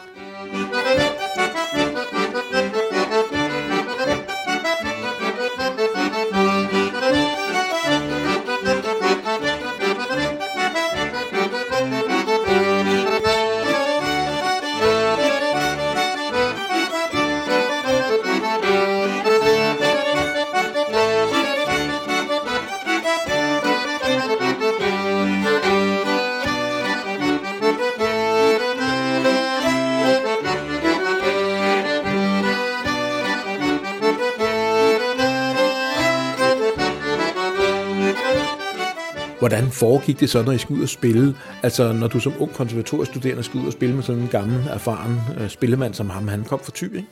Foregik 39.74 40.20
det 40.20 40.30
så, 40.30 40.42
når 40.42 40.52
I 40.52 40.58
skulle 40.58 40.78
ud 40.78 40.82
og 40.82 40.88
spille? 40.88 41.36
Altså, 41.62 41.92
når 41.92 42.06
du 42.08 42.20
som 42.20 42.32
ung 42.38 42.52
konservatoriestuderende 42.52 43.42
skulle 43.42 43.62
ud 43.62 43.66
og 43.66 43.72
spille 43.72 43.94
med 43.94 44.02
sådan 44.02 44.22
en 44.22 44.28
gammel, 44.28 44.66
erfaren 44.70 45.20
øh, 45.38 45.48
spillemand 45.48 45.94
som 45.94 46.10
ham, 46.10 46.28
han 46.28 46.44
kom 46.44 46.60
fra 46.60 46.72
Thy, 46.74 46.96
ikke? 46.96 47.08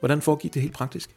Hvordan 0.00 0.20
foregik 0.20 0.54
det 0.54 0.62
helt 0.62 0.74
praktisk? 0.74 1.10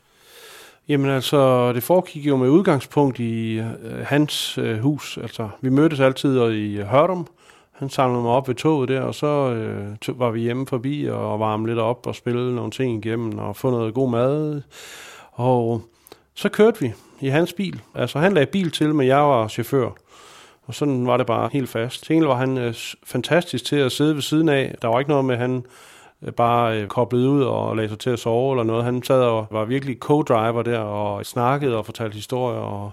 Jamen 0.87 1.11
altså, 1.11 1.73
det 1.73 1.83
foregik 1.83 2.27
jo 2.27 2.37
med 2.37 2.49
udgangspunkt 2.49 3.19
i 3.19 3.53
øh, 3.53 3.65
hans 4.05 4.57
øh, 4.57 4.79
hus. 4.79 5.17
Altså, 5.21 5.49
vi 5.61 5.69
mødtes 5.69 5.99
altid 5.99 6.51
i 6.51 6.81
Hørdum. 6.81 7.27
Han 7.71 7.89
samlede 7.89 8.21
mig 8.21 8.31
op 8.31 8.47
ved 8.47 8.55
toget 8.55 8.89
der, 8.89 9.01
og 9.01 9.15
så 9.15 9.27
øh, 9.27 10.19
var 10.19 10.31
vi 10.31 10.41
hjemme 10.41 10.67
forbi 10.67 11.05
og 11.05 11.39
varme 11.39 11.67
lidt 11.67 11.79
op 11.79 12.07
og 12.07 12.15
spille 12.15 12.55
nogle 12.55 12.71
ting 12.71 13.05
igennem 13.05 13.37
og 13.37 13.55
få 13.55 13.71
noget 13.71 13.93
god 13.93 14.09
mad. 14.09 14.61
Og 15.31 15.81
så 16.35 16.49
kørte 16.49 16.79
vi 16.79 16.93
i 17.21 17.27
hans 17.27 17.53
bil. 17.53 17.81
Altså, 17.95 18.19
han 18.19 18.33
lagde 18.33 18.51
bil 18.51 18.71
til, 18.71 18.95
men 18.95 19.07
jeg 19.07 19.19
var 19.19 19.47
chauffør. 19.47 19.89
Og 20.65 20.75
sådan 20.75 21.07
var 21.07 21.17
det 21.17 21.25
bare 21.25 21.49
helt 21.53 21.69
fast. 21.69 22.05
Til 22.05 22.21
var 22.21 22.35
han 22.35 22.57
øh, 22.57 22.73
fantastisk 23.03 23.65
til 23.65 23.75
at 23.75 23.91
sidde 23.91 24.15
ved 24.15 24.21
siden 24.21 24.49
af. 24.49 24.75
Der 24.81 24.87
var 24.87 24.99
ikke 24.99 25.09
noget 25.09 25.25
med, 25.25 25.35
at 25.35 25.41
han 25.41 25.65
øh, 26.21 26.33
bare 26.33 26.81
øh, 26.81 26.87
koblede 26.87 27.29
ud 27.29 27.43
og 27.43 27.75
lagde 27.75 27.89
sig 27.89 27.99
til 27.99 28.09
at 28.09 28.19
sove 28.19 28.53
eller 28.53 28.63
noget. 28.63 28.83
Han 28.83 29.03
sad 29.03 29.21
og 29.21 29.47
var 29.51 29.65
virkelig 29.65 29.97
co-driver 30.05 30.61
der 30.61 30.79
og 30.79 31.25
snakkede 31.25 31.77
og 31.77 31.85
fortalte 31.85 32.15
historier 32.15 32.59
og 32.59 32.91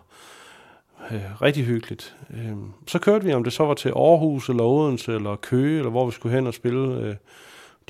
øh, 1.11 1.43
rigtig 1.43 1.65
hyggeligt. 1.65 2.17
Øh, 2.31 2.57
så 2.87 2.99
kørte 2.99 3.25
vi, 3.25 3.33
om 3.33 3.45
det 3.45 3.53
så 3.53 3.65
var 3.65 3.75
til 3.75 3.89
Aarhus 3.89 4.49
eller 4.49 4.65
Odense 4.65 5.15
eller 5.15 5.37
Køge, 5.37 5.79
eller 5.79 5.91
hvor 5.91 6.07
vi 6.07 6.12
skulle 6.12 6.37
hen 6.37 6.47
og 6.47 6.55
spille 6.55 6.97
øh, 6.97 7.15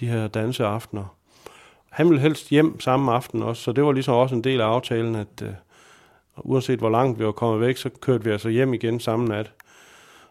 de 0.00 0.06
her 0.06 0.28
danseaftener. 0.28 1.16
Han 1.90 2.08
ville 2.08 2.20
helst 2.20 2.50
hjem 2.50 2.80
samme 2.80 3.12
aften 3.12 3.42
også, 3.42 3.62
så 3.62 3.72
det 3.72 3.84
var 3.84 3.92
ligesom 3.92 4.14
også 4.14 4.34
en 4.34 4.44
del 4.44 4.60
af 4.60 4.64
aftalen, 4.64 5.14
at 5.14 5.42
øh, 5.42 5.48
uanset 6.36 6.78
hvor 6.78 6.90
langt 6.90 7.18
vi 7.18 7.24
var 7.24 7.32
kommet 7.32 7.60
væk, 7.60 7.76
så 7.76 7.90
kørte 8.00 8.24
vi 8.24 8.30
altså 8.30 8.48
hjem 8.48 8.74
igen 8.74 9.00
samme 9.00 9.28
nat. 9.28 9.52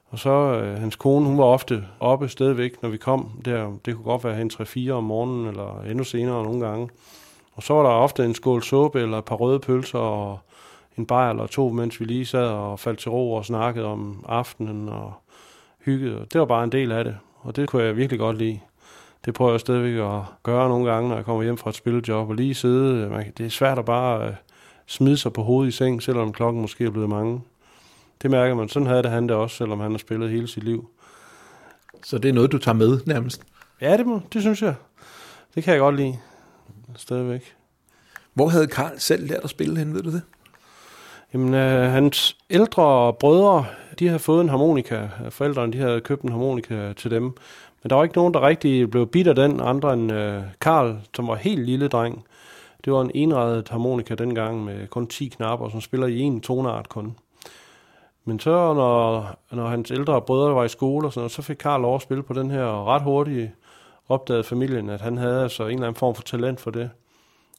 Og 0.10 0.20
så 0.20 0.30
øh, 0.30 0.80
hans 0.80 0.96
kone, 0.96 1.26
hun 1.26 1.38
var 1.38 1.44
ofte 1.44 1.84
oppe 2.00 2.30
stadigvæk, 2.30 2.82
når 2.82 2.90
vi 2.90 2.98
kom 2.98 3.42
der. 3.46 3.72
Det 3.86 3.96
kunne 3.96 4.04
godt 4.04 4.24
være 4.24 4.36
hen 4.36 4.52
3-4 4.54 4.90
om 4.90 5.04
morgenen, 5.04 5.48
eller 5.48 5.82
endnu 5.82 6.04
senere 6.04 6.44
nogle 6.44 6.68
gange. 6.68 6.90
Og 7.54 7.64
så 7.64 7.74
var 7.74 7.84
der 7.84 7.90
ofte 7.90 8.26
en 8.26 8.36
skål 8.36 8.64
suppe, 8.64 9.02
eller 9.02 9.18
et 9.18 9.26
par 9.26 9.36
røde 9.36 9.60
pølser, 9.60 10.00
og 10.00 10.40
en 10.98 11.06
bajer 11.06 11.30
eller 11.30 11.48
to, 11.48 11.70
mens 11.70 12.00
vi 12.00 12.06
lige 12.06 12.26
sad 12.26 12.48
og 12.48 12.80
faldt 12.80 13.00
til 13.00 13.12
ro 13.12 13.34
og 13.34 13.46
snakkede 13.46 13.86
om 13.86 14.26
aftenen 14.28 14.90
og 14.90 15.14
hyggede. 15.86 16.26
Det 16.34 16.40
var 16.40 16.46
bare 16.46 16.64
en 16.64 16.72
del 16.72 16.92
af 16.92 17.04
det, 17.04 17.18
og 17.42 17.56
det 17.56 17.70
kunne 17.70 17.84
jeg 17.84 17.98
virkelig 17.98 18.20
godt 18.20 18.38
lide. 18.38 18.60
Det 19.26 19.34
prøver 19.34 19.52
jeg 19.52 19.60
stadigvæk 19.60 20.00
at 20.00 20.22
gøre 20.44 20.70
nogle 20.70 20.92
gange, 20.92 21.10
når 21.10 21.16
jeg 21.16 21.26
kommer 21.26 21.44
hjem 21.44 21.58
fra 21.58 21.70
et 21.70 21.76
spillejob, 21.76 22.30
og 22.30 22.36
lige 22.36 22.54
sidde. 22.56 23.24
Det 23.38 23.46
er 23.46 23.50
svært 23.50 23.80
at 23.80 23.86
bare 23.86 24.28
øh, 24.28 24.34
smide 24.88 25.18
sig 25.18 25.34
på 25.34 25.44
hovedet 25.44 25.74
i 25.74 25.76
seng, 25.76 26.04
selvom 26.04 26.34
klokken 26.34 26.62
måske 26.62 26.86
er 26.86 26.90
blevet 26.90 27.10
mange. 27.10 27.42
Det 28.22 28.32
mærker 28.32 28.56
man. 28.56 28.70
Sådan 28.70 28.88
havde 28.88 29.04
det 29.04 29.12
han 29.12 29.28
det 29.30 29.36
også, 29.36 29.56
selvom 29.56 29.80
han 29.80 29.92
har 29.92 29.98
spillet 29.98 30.30
hele 30.30 30.48
sit 30.48 30.64
liv. 30.64 30.90
Så 32.04 32.18
det 32.18 32.30
er 32.30 32.34
noget, 32.34 32.52
du 32.52 32.58
tager 32.58 32.76
med 32.76 33.00
nærmest? 33.06 33.42
Ja, 33.82 33.98
det, 33.98 34.06
må, 34.06 34.22
det 34.34 34.42
synes 34.42 34.62
jeg. 34.62 34.76
Det 35.56 35.64
kan 35.64 35.74
jeg 35.74 35.80
godt 35.80 35.96
lide. 35.96 36.20
Stadigvæk. 36.96 37.56
Hvor 38.34 38.48
havde 38.50 38.68
Karl 38.68 38.92
selv 38.98 39.28
lært 39.28 39.44
at 39.44 39.50
spille 39.50 39.78
hen, 39.78 39.94
ved 39.94 40.02
du 40.02 40.12
det? 40.12 40.22
Jamen, 41.34 41.54
øh, 41.54 41.92
hans 41.92 42.38
ældre 42.50 43.14
brødre, 43.14 43.66
de 44.00 44.08
havde 44.08 44.20
fået 44.20 44.42
en 44.42 44.50
harmonika. 44.50 45.08
Forældrene, 45.30 45.74
de 45.74 45.78
havde 45.78 46.02
købt 46.02 46.22
en 46.22 46.30
harmonika 46.30 46.94
til 46.94 47.12
dem. 47.12 47.24
Men 47.84 47.90
der 47.90 47.96
var 47.96 48.04
ikke 48.04 48.16
nogen, 48.16 48.34
der 48.34 48.48
rigtig 48.48 48.90
blev 48.90 49.08
bidt 49.08 49.28
af 49.28 49.36
den, 49.36 49.60
andre 49.60 49.94
end 49.94 50.12
øh, 50.12 50.44
Karl, 50.62 50.96
som 51.16 51.28
var 51.28 51.36
helt 51.36 51.66
lille 51.66 51.88
dreng. 51.88 52.26
Det 52.86 52.94
var 52.94 53.02
en 53.02 53.12
enredet 53.14 53.70
harmonika 53.70 54.16
dengang 54.16 54.66
med 54.66 54.88
kun 54.88 55.08
10 55.08 55.28
knapper, 55.28 55.70
som 55.70 55.82
spiller 55.82 56.08
i 56.08 56.20
en 56.20 56.42
toneart 56.42 56.90
kun. 56.90 57.16
Men 58.30 58.40
så, 58.40 58.74
når, 58.74 59.28
når 59.52 59.68
hans 59.68 59.92
ældre 59.92 60.22
brødre 60.22 60.56
var 60.56 60.64
i 60.64 60.70
skole 60.70 61.08
og 61.08 61.14
sådan 61.14 61.22
noget, 61.22 61.32
så 61.32 61.42
fik 61.42 61.58
Karl 61.58 61.82
lov 61.82 61.96
at 61.96 62.02
spille 62.02 62.24
på 62.24 62.34
den 62.34 62.52
her 62.52 62.88
ret 62.88 63.02
hurtige 63.02 63.54
opdagede 64.10 64.44
familien, 64.44 64.90
at 64.90 65.02
han 65.02 65.18
havde 65.18 65.44
altså 65.44 65.64
en 65.64 65.70
eller 65.70 65.88
anden 65.88 66.00
form 66.00 66.16
for 66.16 66.24
talent 66.24 66.62
for 66.62 66.72
det. 66.72 66.90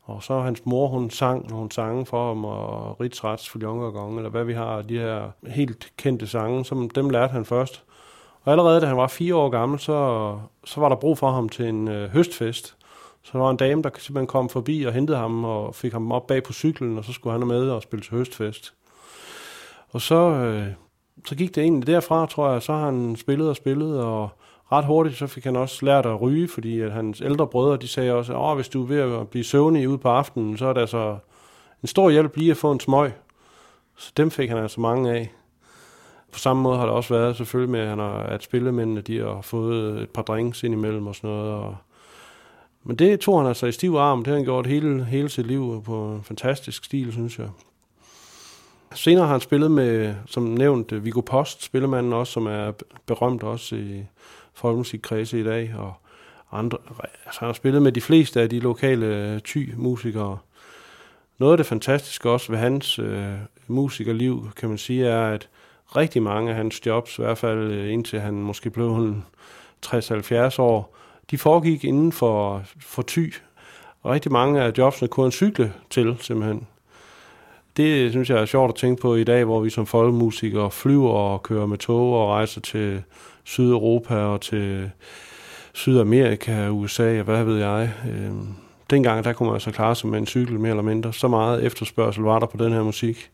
Og 0.02 0.22
så 0.22 0.40
hans 0.40 0.66
mor, 0.66 0.88
hun 0.88 1.10
sang 1.10 1.50
nogle 1.50 1.72
sange 1.72 2.06
for 2.06 2.28
ham, 2.28 2.44
og 2.44 3.00
Ritz 3.00 3.24
Rats 3.24 3.54
eller 3.54 4.28
hvad 4.28 4.44
vi 4.44 4.52
har, 4.52 4.82
de 4.82 4.98
her 4.98 5.30
helt 5.46 5.92
kendte 5.96 6.26
sange, 6.26 6.64
som 6.64 6.90
dem 6.90 7.10
lærte 7.10 7.32
han 7.32 7.44
først. 7.44 7.84
Og 8.42 8.52
allerede 8.52 8.80
da 8.80 8.86
han 8.86 8.96
var 8.96 9.06
fire 9.06 9.36
år 9.36 9.48
gammel, 9.48 9.78
så, 9.78 10.38
så 10.64 10.80
var 10.80 10.88
der 10.88 10.96
brug 10.96 11.18
for 11.18 11.30
ham 11.30 11.48
til 11.48 11.68
en 11.68 11.88
øh, 11.88 12.10
høstfest. 12.10 12.76
Så 13.22 13.30
der 13.32 13.38
var 13.38 13.50
en 13.50 13.56
dame, 13.56 13.82
der 13.82 13.90
simpelthen 13.98 14.26
kom 14.26 14.48
forbi 14.48 14.82
og 14.82 14.92
hentede 14.92 15.18
ham 15.18 15.44
og 15.44 15.74
fik 15.74 15.92
ham 15.92 16.12
op 16.12 16.26
bag 16.26 16.42
på 16.42 16.52
cyklen, 16.52 16.98
og 16.98 17.04
så 17.04 17.12
skulle 17.12 17.38
han 17.38 17.48
med 17.48 17.70
og 17.70 17.82
spille 17.82 18.02
til 18.02 18.12
høstfest. 18.12 18.74
Og 19.92 20.00
så, 20.00 20.14
øh, 20.14 20.66
så 21.26 21.34
gik 21.34 21.54
det 21.54 21.62
egentlig 21.62 21.86
derfra, 21.86 22.26
tror 22.26 22.52
jeg. 22.52 22.62
Så 22.62 22.72
har 22.72 22.84
han 22.84 23.16
spillet 23.16 23.48
og 23.48 23.56
spillet, 23.56 24.00
og 24.00 24.28
ret 24.72 24.84
hurtigt 24.84 25.16
så 25.16 25.26
fik 25.26 25.44
han 25.44 25.56
også 25.56 25.86
lært 25.86 26.06
at 26.06 26.20
ryge, 26.20 26.48
fordi 26.48 26.80
at 26.80 26.92
hans 26.92 27.20
ældre 27.20 27.46
brødre, 27.46 27.76
de 27.76 27.88
sagde 27.88 28.14
også, 28.14 28.38
at 28.38 28.54
hvis 28.54 28.68
du 28.68 28.82
er 28.82 28.86
ved 28.86 29.00
at 29.00 29.28
blive 29.28 29.44
søvnig 29.44 29.88
ude 29.88 29.98
på 29.98 30.08
aftenen, 30.08 30.58
så 30.58 30.66
er 30.66 30.72
det 30.72 30.80
altså 30.80 31.18
en 31.82 31.88
stor 31.88 32.10
hjælp 32.10 32.36
lige 32.36 32.50
at 32.50 32.56
få 32.56 32.72
en 32.72 32.80
smøg. 32.80 33.12
Så 33.96 34.12
dem 34.16 34.30
fik 34.30 34.48
han 34.48 34.58
altså 34.58 34.80
mange 34.80 35.12
af. 35.12 35.32
På 36.32 36.38
samme 36.38 36.62
måde 36.62 36.78
har 36.78 36.84
det 36.84 36.94
også 36.94 37.14
været 37.14 37.36
selvfølgelig 37.36 37.70
med, 37.70 37.80
at, 37.80 37.88
han 37.88 37.98
har, 37.98 38.12
at 38.12 38.42
spillemændene 38.42 39.00
de 39.00 39.18
har 39.18 39.40
fået 39.42 40.02
et 40.02 40.10
par 40.10 40.22
drinks 40.22 40.62
ind 40.62 40.74
imellem 40.74 41.06
og 41.06 41.14
sådan 41.14 41.30
noget. 41.30 41.52
Og, 41.52 41.76
men 42.84 42.96
det 42.96 43.20
tog 43.20 43.40
han 43.40 43.48
altså 43.48 43.66
i 43.66 43.72
stiv 43.72 43.94
arm. 43.94 44.18
Det 44.18 44.26
har 44.26 44.34
han 44.34 44.44
gjort 44.44 44.66
hele, 44.66 45.04
hele 45.04 45.28
sit 45.28 45.46
liv 45.46 45.82
på 45.84 46.12
en 46.12 46.22
fantastisk 46.22 46.84
stil, 46.84 47.12
synes 47.12 47.38
jeg. 47.38 47.48
Senere 48.94 49.24
har 49.24 49.32
han 49.32 49.40
spillet 49.40 49.70
med, 49.70 50.14
som 50.26 50.42
nævnt, 50.42 50.92
øh, 50.92 51.04
Viggo 51.04 51.20
Post, 51.20 51.62
spillemanden 51.62 52.12
også, 52.12 52.32
som 52.32 52.46
er 52.46 52.72
berømt 53.06 53.42
også 53.42 53.76
i 53.76 54.06
folkemusikkredse 54.54 55.40
i 55.40 55.44
dag, 55.44 55.74
og 55.78 55.94
andre, 56.52 56.78
altså 57.26 57.40
han 57.40 57.46
har 57.46 57.52
spillet 57.52 57.82
med 57.82 57.92
de 57.92 58.00
fleste 58.00 58.40
af 58.40 58.48
de 58.48 58.60
lokale 58.60 59.06
øh, 59.06 59.40
ty-musikere. 59.40 60.38
Noget 61.38 61.52
af 61.52 61.56
det 61.56 61.66
fantastiske 61.66 62.30
også 62.30 62.52
ved 62.52 62.58
hans 62.58 62.98
øh, 62.98 63.34
musikerliv, 63.66 64.50
kan 64.56 64.68
man 64.68 64.78
sige, 64.78 65.06
er, 65.06 65.32
at 65.32 65.48
rigtig 65.96 66.22
mange 66.22 66.50
af 66.50 66.56
hans 66.56 66.86
jobs, 66.86 67.18
i 67.18 67.22
hvert 67.22 67.38
fald 67.38 67.58
øh, 67.58 67.92
indtil 67.92 68.20
han 68.20 68.34
måske 68.34 68.70
blev 68.70 69.14
60-70 69.86 70.58
år, 70.58 70.96
de 71.30 71.38
foregik 71.38 71.84
inden 71.84 72.12
for, 72.12 72.62
for 72.80 73.02
ty. 73.02 73.28
Og 74.02 74.12
rigtig 74.12 74.32
mange 74.32 74.62
af 74.62 74.72
jobsene 74.78 75.08
kunne 75.08 75.24
han 75.24 75.32
cykle 75.32 75.72
til, 75.90 76.16
simpelthen 76.20 76.66
det 77.76 78.10
synes 78.10 78.30
jeg 78.30 78.38
er 78.38 78.46
sjovt 78.46 78.68
at 78.68 78.74
tænke 78.74 79.02
på 79.02 79.14
i 79.14 79.24
dag, 79.24 79.44
hvor 79.44 79.60
vi 79.60 79.70
som 79.70 79.86
folkemusikere 79.86 80.70
flyver 80.70 81.10
og 81.10 81.42
kører 81.42 81.66
med 81.66 81.78
tog 81.78 82.12
og 82.12 82.28
rejser 82.28 82.60
til 82.60 83.02
Sydeuropa 83.44 84.14
og 84.14 84.40
til 84.40 84.90
Sydamerika, 85.72 86.68
USA 86.68 87.18
og 87.18 87.24
hvad 87.24 87.44
ved 87.44 87.58
jeg. 87.58 87.92
Øhm, 88.10 88.46
dengang 88.90 89.24
der 89.24 89.32
kunne 89.32 89.46
man 89.46 89.54
altså 89.54 89.70
klare 89.70 89.94
sig 89.94 90.08
med 90.08 90.18
en 90.18 90.26
cykel 90.26 90.60
mere 90.60 90.70
eller 90.70 90.82
mindre. 90.82 91.12
Så 91.12 91.28
meget 91.28 91.64
efterspørgsel 91.64 92.22
var 92.22 92.38
der 92.38 92.46
på 92.46 92.64
den 92.64 92.72
her 92.72 92.82
musik. 92.82 93.30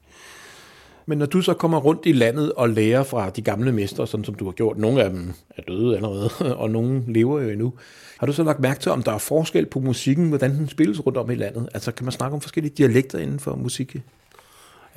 Men 1.07 1.19
når 1.19 1.27
du 1.27 1.41
så 1.41 1.55
kommer 1.55 1.79
rundt 1.79 2.07
i 2.07 2.13
landet 2.13 2.53
og 2.53 2.69
lærer 2.69 3.03
fra 3.03 3.31
de 3.31 3.43
gamle 3.43 3.73
mestre, 3.73 4.07
sådan 4.07 4.25
som 4.25 4.35
du 4.35 4.45
har 4.45 4.53
gjort, 4.53 4.79
nogle 4.79 5.03
af 5.03 5.11
dem 5.11 5.33
er 5.57 5.63
døde 5.63 5.97
allerede, 5.97 6.31
og 6.63 6.71
nogle 6.71 7.03
lever 7.07 7.41
jo 7.41 7.49
endnu, 7.49 7.73
har 8.19 8.27
du 8.27 8.33
så 8.33 8.43
lagt 8.43 8.61
mærke 8.61 8.81
til, 8.81 8.93
om 8.93 9.03
der 9.03 9.13
er 9.13 9.19
forskel 9.19 9.67
på 9.67 9.81
musikken, 9.81 10.29
hvordan 10.29 10.55
den 10.55 10.69
spilles 10.69 11.07
rundt 11.07 11.19
om 11.19 11.31
i 11.31 11.35
landet? 11.35 11.69
Altså 11.75 11.93
kan 11.93 12.05
man 12.05 12.13
snakke 12.13 12.35
om 12.35 12.41
forskellige 12.41 12.75
dialekter 12.77 13.19
inden 13.19 13.41
for 13.41 13.57
musik? 13.57 13.97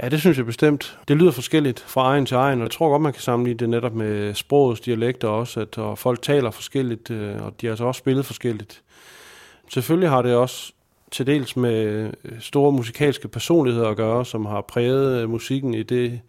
Ja, 0.04 0.10
det 0.10 0.20
synes 0.20 0.38
jeg 0.38 0.46
bestemt. 0.46 1.00
Det 1.08 1.18
lyder 1.18 1.32
forskelligt 1.32 1.80
fra 1.80 2.02
egen 2.02 2.26
til 2.26 2.36
egen, 2.36 2.60
og 2.60 2.64
jeg 2.64 2.72
tror 2.72 2.90
godt, 2.90 3.02
man 3.02 3.14
kan 3.14 3.22
sammenligne 3.22 3.60
det 3.60 3.70
netop 3.70 3.94
med 3.94 4.34
sprogets 4.34 4.82
dialekter 4.82 5.28
også, 5.28 5.60
at 5.60 5.78
og 5.78 5.98
folk 5.98 6.22
taler 6.22 6.52
forskelligt, 6.52 7.12
øh, 7.12 7.46
og 7.46 7.62
de 7.62 7.66
har 7.66 7.72
altså 7.72 7.86
også 7.86 8.00
spillet 8.00 8.26
forskelligt. 8.26 8.82
Selvfølgelig 9.70 10.10
har 10.10 10.22
det 10.22 10.36
også 10.36 10.74
til 11.12 11.28
dels 11.28 11.56
med 11.56 12.12
øh, 12.24 12.40
store 12.40 12.72
musikalske 12.72 13.28
personligheder 13.28 13.90
at 13.90 13.98
gøre, 13.98 14.26
som 14.26 14.46
har 14.46 14.62
præget 14.62 15.22
øh, 15.22 15.30
musikken 15.30 15.74
i 15.74 15.84
det 15.84 16.22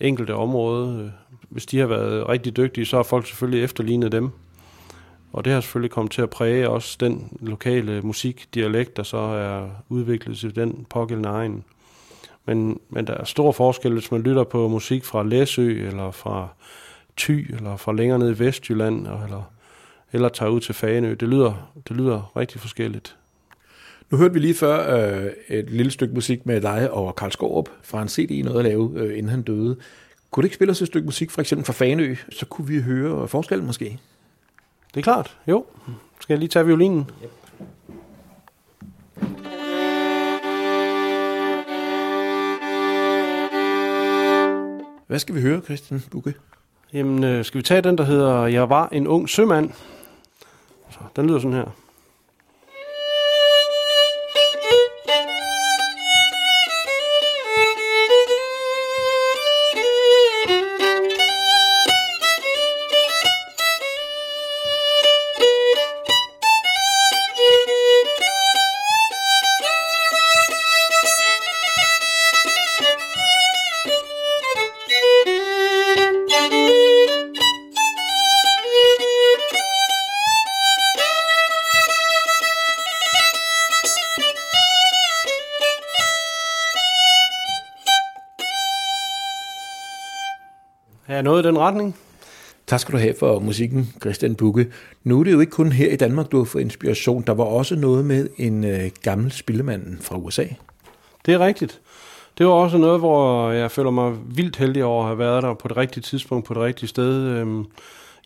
enkelte 0.00 0.34
område. 0.34 1.12
Hvis 1.48 1.66
de 1.66 1.78
har 1.78 1.86
været 1.86 2.28
rigtig 2.28 2.56
dygtige, 2.56 2.86
så 2.86 2.96
har 2.96 3.02
folk 3.02 3.26
selvfølgelig 3.26 3.64
efterlignet 3.64 4.12
dem. 4.12 4.30
Og 5.32 5.44
det 5.44 5.52
har 5.52 5.60
selvfølgelig 5.60 5.90
kommet 5.90 6.12
til 6.12 6.22
at 6.22 6.30
præge 6.30 6.68
også 6.68 6.96
den 7.00 7.38
lokale 7.40 8.02
musikdialekt, 8.02 8.96
der 8.96 9.02
så 9.02 9.18
er 9.18 9.68
udviklet 9.88 10.38
til 10.38 10.56
den 10.56 10.86
pågældende 10.90 11.28
egen. 11.28 11.64
Men, 12.46 12.80
men 12.88 13.06
der 13.06 13.14
er 13.14 13.24
stor 13.24 13.52
forskel, 13.52 13.92
hvis 13.92 14.12
man 14.12 14.22
lytter 14.22 14.44
på 14.44 14.68
musik 14.68 15.04
fra 15.04 15.22
Læsø, 15.22 15.86
eller 15.86 16.10
fra 16.10 16.48
Thy, 17.16 17.54
eller 17.54 17.76
fra 17.76 17.92
længere 17.92 18.18
ned 18.18 18.36
i 18.36 18.38
Vestjylland, 18.38 18.98
eller, 18.98 19.52
eller 20.12 20.28
tager 20.28 20.50
ud 20.50 20.60
til 20.60 20.74
Faneø. 20.74 21.14
Det 21.14 21.28
lyder, 21.28 21.72
det 21.88 21.96
lyder 21.96 22.32
rigtig 22.36 22.60
forskelligt. 22.60 23.16
Nu 24.10 24.18
hørte 24.18 24.34
vi 24.34 24.40
lige 24.40 24.54
før 24.54 24.96
øh, 24.96 25.30
et 25.48 25.70
lille 25.70 25.92
stykke 25.92 26.14
musik 26.14 26.46
med 26.46 26.60
dig 26.60 26.90
og 26.90 27.16
Karl 27.16 27.30
Skorup 27.30 27.68
fra 27.82 28.02
en 28.02 28.08
CD, 28.08 28.44
noget 28.44 28.58
at 28.58 28.64
lave, 28.64 28.92
øh, 28.96 29.18
inden 29.18 29.28
han 29.28 29.42
døde. 29.42 29.76
Kunne 30.30 30.42
du 30.42 30.46
ikke 30.46 30.54
spille 30.54 30.70
os 30.70 30.82
et 30.82 30.86
stykke 30.86 31.06
musik, 31.06 31.30
for 31.30 31.40
eksempel 31.40 31.64
fra 31.64 31.72
Faneø? 31.72 32.14
Så 32.30 32.46
kunne 32.46 32.68
vi 32.68 32.80
høre 32.80 33.28
forskellen 33.28 33.66
måske. 33.66 33.98
Det 34.94 35.00
er 35.00 35.02
klart, 35.02 35.36
jo. 35.46 35.64
Skal 36.20 36.34
jeg 36.34 36.38
lige 36.38 36.48
tage 36.48 36.66
violinen? 36.66 36.98
Yep. 36.98 37.39
Hvad 45.10 45.18
skal 45.18 45.34
vi 45.34 45.40
høre, 45.40 45.60
Christian 45.60 46.02
Bukke? 46.10 46.34
Jamen, 46.92 47.24
øh, 47.24 47.44
skal 47.44 47.58
vi 47.58 47.62
tage 47.62 47.80
den, 47.80 47.98
der 47.98 48.04
hedder 48.04 48.46
Jeg 48.46 48.70
var 48.70 48.88
en 48.92 49.06
ung 49.06 49.28
sømand? 49.28 49.70
Så, 50.90 50.98
den 51.16 51.26
lyder 51.26 51.38
sådan 51.38 51.52
her. 51.52 51.76
Noget 91.30 91.44
i 91.44 91.48
den 91.48 91.58
retning? 91.58 91.96
Tak 92.66 92.80
skal 92.80 92.92
du 92.92 92.98
have 92.98 93.14
for 93.18 93.38
musikken, 93.38 93.92
Christian 94.00 94.34
Bukke. 94.34 94.66
Nu 95.04 95.20
er 95.20 95.24
det 95.24 95.32
jo 95.32 95.40
ikke 95.40 95.52
kun 95.52 95.72
her 95.72 95.90
i 95.90 95.96
Danmark, 95.96 96.32
du 96.32 96.38
har 96.38 96.44
fået 96.44 96.62
inspiration. 96.62 97.22
Der 97.26 97.34
var 97.34 97.44
også 97.44 97.76
noget 97.76 98.04
med 98.04 98.28
en 98.36 98.64
øh, 98.64 98.90
gammel 99.02 99.32
spillemand 99.32 99.98
fra 100.00 100.16
USA. 100.16 100.44
Det 101.26 101.34
er 101.34 101.38
rigtigt. 101.38 101.80
Det 102.38 102.46
var 102.46 102.52
også 102.52 102.78
noget, 102.78 103.00
hvor 103.00 103.50
jeg 103.50 103.70
føler 103.70 103.90
mig 103.90 104.16
vildt 104.26 104.56
heldig 104.56 104.84
over 104.84 105.02
at 105.02 105.08
have 105.08 105.18
været 105.18 105.42
der 105.42 105.54
på 105.54 105.68
det 105.68 105.76
rigtige 105.76 106.02
tidspunkt, 106.02 106.46
på 106.46 106.54
det 106.54 106.62
rigtige 106.62 106.88
sted. 106.88 107.14
Øhm, 107.14 107.66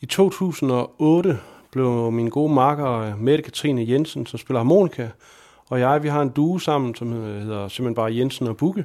I 0.03 0.07
2008 0.07 1.39
blev 1.73 2.13
min 2.13 2.29
gode 2.29 2.55
makker 2.55 3.17
Mette 3.17 3.43
Katrine 3.43 3.89
Jensen, 3.89 4.27
som 4.27 4.39
spiller 4.39 4.59
harmonika, 4.59 5.09
og 5.69 5.81
jeg, 5.81 6.03
vi 6.03 6.09
har 6.09 6.23
en 6.23 6.29
duo 6.29 6.59
sammen, 6.59 6.95
som 6.95 7.13
hedder 7.13 7.69
simpelthen 7.69 7.95
bare 7.95 8.15
Jensen 8.15 8.47
og 8.47 8.57
Bukke. 8.57 8.85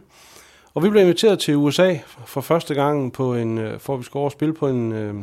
Og 0.79 0.83
vi 0.83 0.89
blev 0.89 1.01
inviteret 1.01 1.39
til 1.39 1.55
USA 1.55 1.95
for 2.25 2.41
første 2.41 2.73
gang 2.73 3.13
på 3.13 3.35
en, 3.35 3.57
øh, 3.57 3.79
for 3.79 3.93
at 3.93 3.99
vi 3.99 4.03
skulle 4.03 4.21
over 4.21 4.29
spille 4.29 4.53
på 4.53 4.67
en 4.67 4.91
øh, 4.91 5.13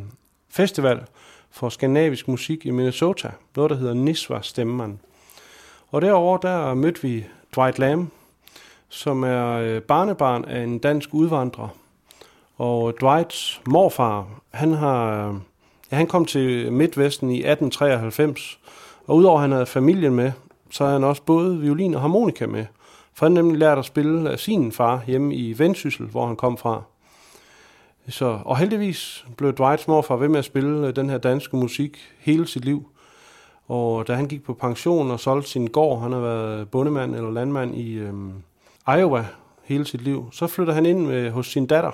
festival 0.51 1.01
for 1.51 1.69
skandinavisk 1.69 2.29
musik 2.29 2.67
i 2.67 2.71
Minnesota. 2.71 3.31
Noget, 3.57 3.71
der 3.71 3.77
hedder 3.77 3.95
Nisva 3.95 4.39
Stemman. 4.43 4.99
Og 5.91 6.03
derover 6.03 6.39
der 6.39 6.75
mødte 6.75 7.03
vi 7.03 7.25
Dwight 7.57 7.79
Lamb, 7.79 8.11
som 8.89 9.25
er 9.25 9.47
øh, 9.53 9.83
barnebarn 9.83 10.45
af 10.45 10.63
en 10.63 10.79
dansk 10.79 11.09
udvandrer. 11.13 11.69
Og 12.59 13.01
Dwights 13.01 13.63
morfar, 13.67 14.27
han 14.51 14.73
har... 14.73 15.29
Øh, 15.29 15.35
ja, 15.91 15.97
han 15.97 16.07
kom 16.07 16.25
til 16.25 16.73
Midtvesten 16.73 17.31
i 17.31 17.39
1893, 17.39 18.59
og 19.07 19.17
udover 19.17 19.37
at 19.37 19.43
han 19.43 19.53
havde 19.53 19.67
familien 19.67 20.15
med, 20.15 20.33
så 20.71 20.85
havde 20.85 20.99
han 21.01 21.05
også 21.05 21.23
både 21.23 21.59
violin 21.59 21.95
og 21.95 22.01
harmonika 22.01 22.47
med. 22.47 22.67
For 23.17 23.27
han 23.27 23.33
nemlig 23.33 23.59
lærte 23.59 23.79
at 23.79 23.85
spille 23.85 24.31
af 24.31 24.39
sin 24.39 24.73
far 24.73 25.03
hjemme 25.07 25.35
i 25.35 25.59
Vendsyssel, 25.59 26.07
hvor 26.07 26.27
han 26.27 26.37
kom 26.37 26.57
fra. 26.57 26.83
Så, 28.09 28.39
og 28.45 28.59
heldigvis 28.59 29.27
blev 29.37 29.53
Dwights 29.53 29.89
morfar 29.89 30.17
ved 30.17 30.29
med 30.29 30.39
at 30.39 30.45
spille 30.45 30.87
øh, 30.87 30.97
den 30.97 31.11
her 31.11 31.19
danske 31.19 31.57
musik 31.57 31.99
hele 32.19 32.47
sit 32.47 32.65
liv. 32.65 32.89
Og 33.69 34.09
da 34.09 34.15
han 34.15 34.27
gik 34.27 34.45
på 34.45 34.55
pension 34.55 35.11
og 35.11 35.21
solgte 35.21 35.51
sin 35.51 35.67
gård, 35.67 36.01
han 36.01 36.13
har 36.13 36.21
været 36.21 36.71
bondemand 36.71 37.15
eller 37.15 37.31
landmand 37.31 37.75
i 37.75 37.95
øhm, 37.95 38.33
Iowa 38.89 39.27
hele 39.65 39.85
sit 39.85 40.03
liv, 40.03 40.29
så 40.33 40.47
flyttede 40.47 40.75
han 40.75 40.87
ind 40.87 41.07
med, 41.07 41.31
hos 41.31 41.47
sin 41.47 41.67
datter. 41.67 41.91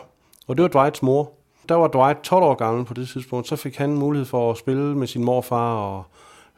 Og 0.46 0.56
det 0.56 0.62
var 0.62 0.68
Dwights 0.68 1.02
mor. 1.02 1.32
Der 1.68 1.74
var 1.74 1.88
Dwight 1.88 2.22
12 2.22 2.44
år 2.44 2.54
gammel 2.54 2.84
på 2.84 2.94
det 2.94 3.08
tidspunkt, 3.08 3.48
så 3.48 3.56
fik 3.56 3.76
han 3.76 3.94
mulighed 3.94 4.26
for 4.26 4.50
at 4.50 4.58
spille 4.58 4.96
med 4.96 5.06
sin 5.06 5.24
morfar 5.24 5.74
og 5.74 6.04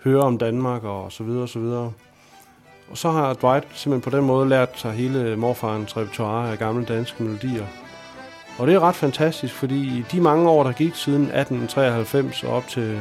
høre 0.04 0.22
om 0.22 0.38
Danmark 0.38 0.84
og 0.84 1.12
så 1.12 1.24
videre 1.24 1.42
og 1.42 1.48
så 1.48 1.58
videre. 1.58 1.92
Og 2.90 2.98
så 2.98 3.10
har 3.10 3.34
Dwight 3.34 3.66
simpelthen 3.72 4.10
på 4.10 4.16
den 4.16 4.26
måde 4.26 4.48
lært 4.48 4.68
sig 4.74 4.92
hele 4.92 5.36
morfarens 5.36 5.96
repertoire 5.96 6.52
af 6.52 6.58
gamle 6.58 6.84
danske 6.84 7.22
melodier. 7.22 7.66
Og 8.58 8.66
det 8.66 8.74
er 8.74 8.80
ret 8.80 8.94
fantastisk, 8.94 9.54
fordi 9.54 9.74
i 9.74 10.04
de 10.12 10.20
mange 10.20 10.50
år, 10.50 10.62
der 10.62 10.72
gik 10.72 10.94
siden 10.94 11.22
1893 11.22 12.44
og 12.44 12.52
op 12.52 12.68
til 12.68 13.00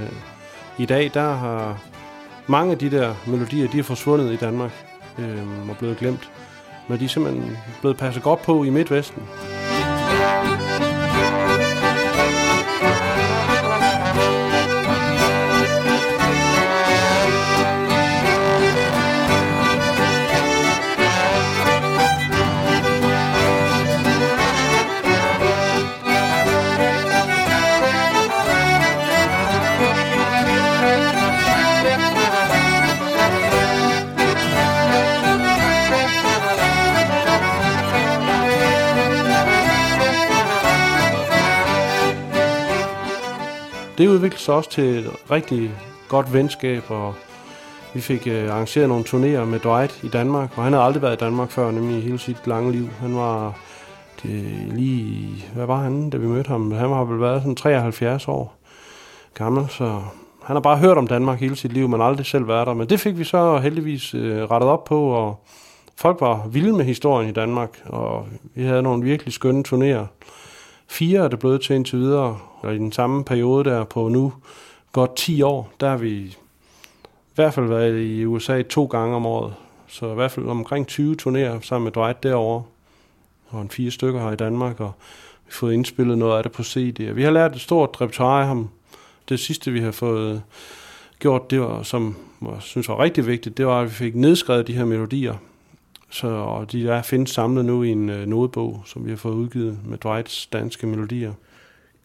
i 0.77 0.85
dag, 0.85 1.11
der 1.13 1.33
har 1.33 1.77
mange 2.47 2.71
af 2.71 2.77
de 2.77 2.91
der 2.91 3.15
melodier, 3.27 3.71
de 3.71 3.79
er 3.79 3.83
forsvundet 3.83 4.33
i 4.33 4.35
Danmark 4.35 4.71
øh, 5.19 5.69
og 5.69 5.77
blevet 5.77 5.97
glemt. 5.97 6.31
Men 6.87 6.99
de 6.99 7.05
er 7.05 7.09
simpelthen 7.09 7.57
blevet 7.81 7.97
passet 7.97 8.23
godt 8.23 8.41
på 8.41 8.63
i 8.63 8.69
Midtvesten. 8.69 9.23
Det 43.97 44.07
udviklede 44.07 44.41
sig 44.41 44.55
også 44.55 44.69
til 44.69 44.97
et 44.97 45.11
rigtig 45.31 45.71
godt 46.07 46.33
venskab, 46.33 46.83
og 46.87 47.15
vi 47.93 48.01
fik 48.01 48.27
øh, 48.27 48.49
arrangeret 48.49 48.89
nogle 48.89 49.03
turnéer 49.03 49.45
med 49.45 49.59
Dwight 49.59 50.03
i 50.03 50.07
Danmark, 50.07 50.57
og 50.57 50.63
han 50.63 50.73
havde 50.73 50.85
aldrig 50.85 51.01
været 51.01 51.21
i 51.21 51.23
Danmark 51.23 51.51
før, 51.51 51.71
nemlig 51.71 51.97
i 51.97 52.01
hele 52.01 52.19
sit 52.19 52.47
lange 52.47 52.71
liv. 52.71 52.89
Han 52.99 53.15
var 53.15 53.59
det, 54.23 54.43
lige, 54.67 55.45
hvad 55.53 55.65
var 55.65 55.77
han, 55.77 56.09
da 56.09 56.17
vi 56.17 56.27
mødte 56.27 56.47
ham? 56.47 56.71
Han 56.71 56.89
har 56.89 57.03
vel 57.03 57.21
været 57.21 57.41
sådan 57.41 57.55
73 57.55 58.27
år 58.27 58.55
gammel, 59.33 59.65
så 59.69 60.01
han 60.43 60.55
har 60.55 60.61
bare 60.61 60.77
hørt 60.77 60.97
om 60.97 61.07
Danmark 61.07 61.39
hele 61.39 61.55
sit 61.55 61.73
liv, 61.73 61.89
men 61.89 62.01
aldrig 62.01 62.25
selv 62.25 62.47
været 62.47 62.67
der. 62.67 62.73
Men 62.73 62.89
det 62.89 62.99
fik 62.99 63.17
vi 63.17 63.23
så 63.23 63.57
heldigvis 63.57 64.13
øh, 64.13 64.43
rettet 64.51 64.69
op 64.69 64.83
på, 64.83 65.05
og 65.05 65.43
folk 65.95 66.21
var 66.21 66.47
vilde 66.47 66.73
med 66.73 66.85
historien 66.85 67.29
i 67.29 67.33
Danmark, 67.33 67.81
og 67.85 68.27
vi 68.55 68.63
havde 68.63 68.81
nogle 68.81 69.03
virkelig 69.03 69.33
skønne 69.33 69.63
turnéer. 69.67 70.05
Fire 70.93 71.23
er 71.23 71.27
det 71.27 71.39
blevet 71.39 71.61
til 71.61 71.75
indtil 71.75 71.99
videre, 71.99 72.39
og 72.61 72.75
i 72.75 72.77
den 72.77 72.91
samme 72.91 73.23
periode 73.23 73.63
der 73.63 73.83
på 73.83 74.07
nu 74.07 74.33
godt 74.91 75.15
10 75.15 75.41
år, 75.41 75.71
der 75.79 75.89
har 75.89 75.97
vi 75.97 76.09
i 76.09 76.37
hvert 77.35 77.53
fald 77.53 77.65
været 77.65 78.01
i 78.01 78.25
USA 78.25 78.61
to 78.61 78.85
gange 78.85 79.15
om 79.15 79.25
året. 79.25 79.53
Så 79.87 80.11
i 80.11 80.15
hvert 80.15 80.31
fald 80.31 80.45
omkring 80.45 80.87
20 80.87 81.15
turnerer 81.15 81.59
sammen 81.59 81.83
med 81.83 81.91
Dwight 81.91 82.23
derovre. 82.23 82.63
Og 83.49 83.61
en 83.61 83.69
fire 83.69 83.91
stykker 83.91 84.21
her 84.21 84.31
i 84.31 84.35
Danmark, 84.35 84.79
og 84.79 84.91
vi 85.45 85.49
har 85.49 85.53
fået 85.53 85.73
indspillet 85.73 86.17
noget 86.17 86.37
af 86.37 86.43
det 86.43 86.51
på 86.51 86.63
CD. 86.63 87.13
Vi 87.13 87.23
har 87.23 87.31
lært 87.31 87.55
et 87.55 87.61
stort 87.61 88.01
repertoire 88.01 88.41
af 88.41 88.47
ham. 88.47 88.69
Det 89.29 89.39
sidste, 89.39 89.71
vi 89.71 89.79
har 89.79 89.91
fået 89.91 90.41
gjort, 91.19 91.51
det 91.51 91.61
var, 91.61 91.83
som 91.83 92.15
jeg 92.41 92.57
synes 92.59 92.89
var 92.89 92.99
rigtig 92.99 93.27
vigtigt, 93.27 93.57
det 93.57 93.67
var, 93.67 93.81
at 93.81 93.85
vi 93.85 93.93
fik 93.93 94.15
nedskrevet 94.15 94.67
de 94.67 94.73
her 94.73 94.85
melodier, 94.85 95.35
så 96.13 96.27
og 96.27 96.71
de 96.71 96.89
er 96.89 97.01
findes 97.01 97.31
samlet 97.31 97.65
nu 97.65 97.83
i 97.83 97.89
en 97.89 98.09
øh, 98.09 98.27
notebog, 98.27 98.83
som 98.85 99.05
vi 99.05 99.09
har 99.09 99.17
fået 99.17 99.33
udgivet 99.33 99.77
med 99.85 99.97
Dwights 99.97 100.47
danske 100.47 100.87
melodier. 100.87 101.33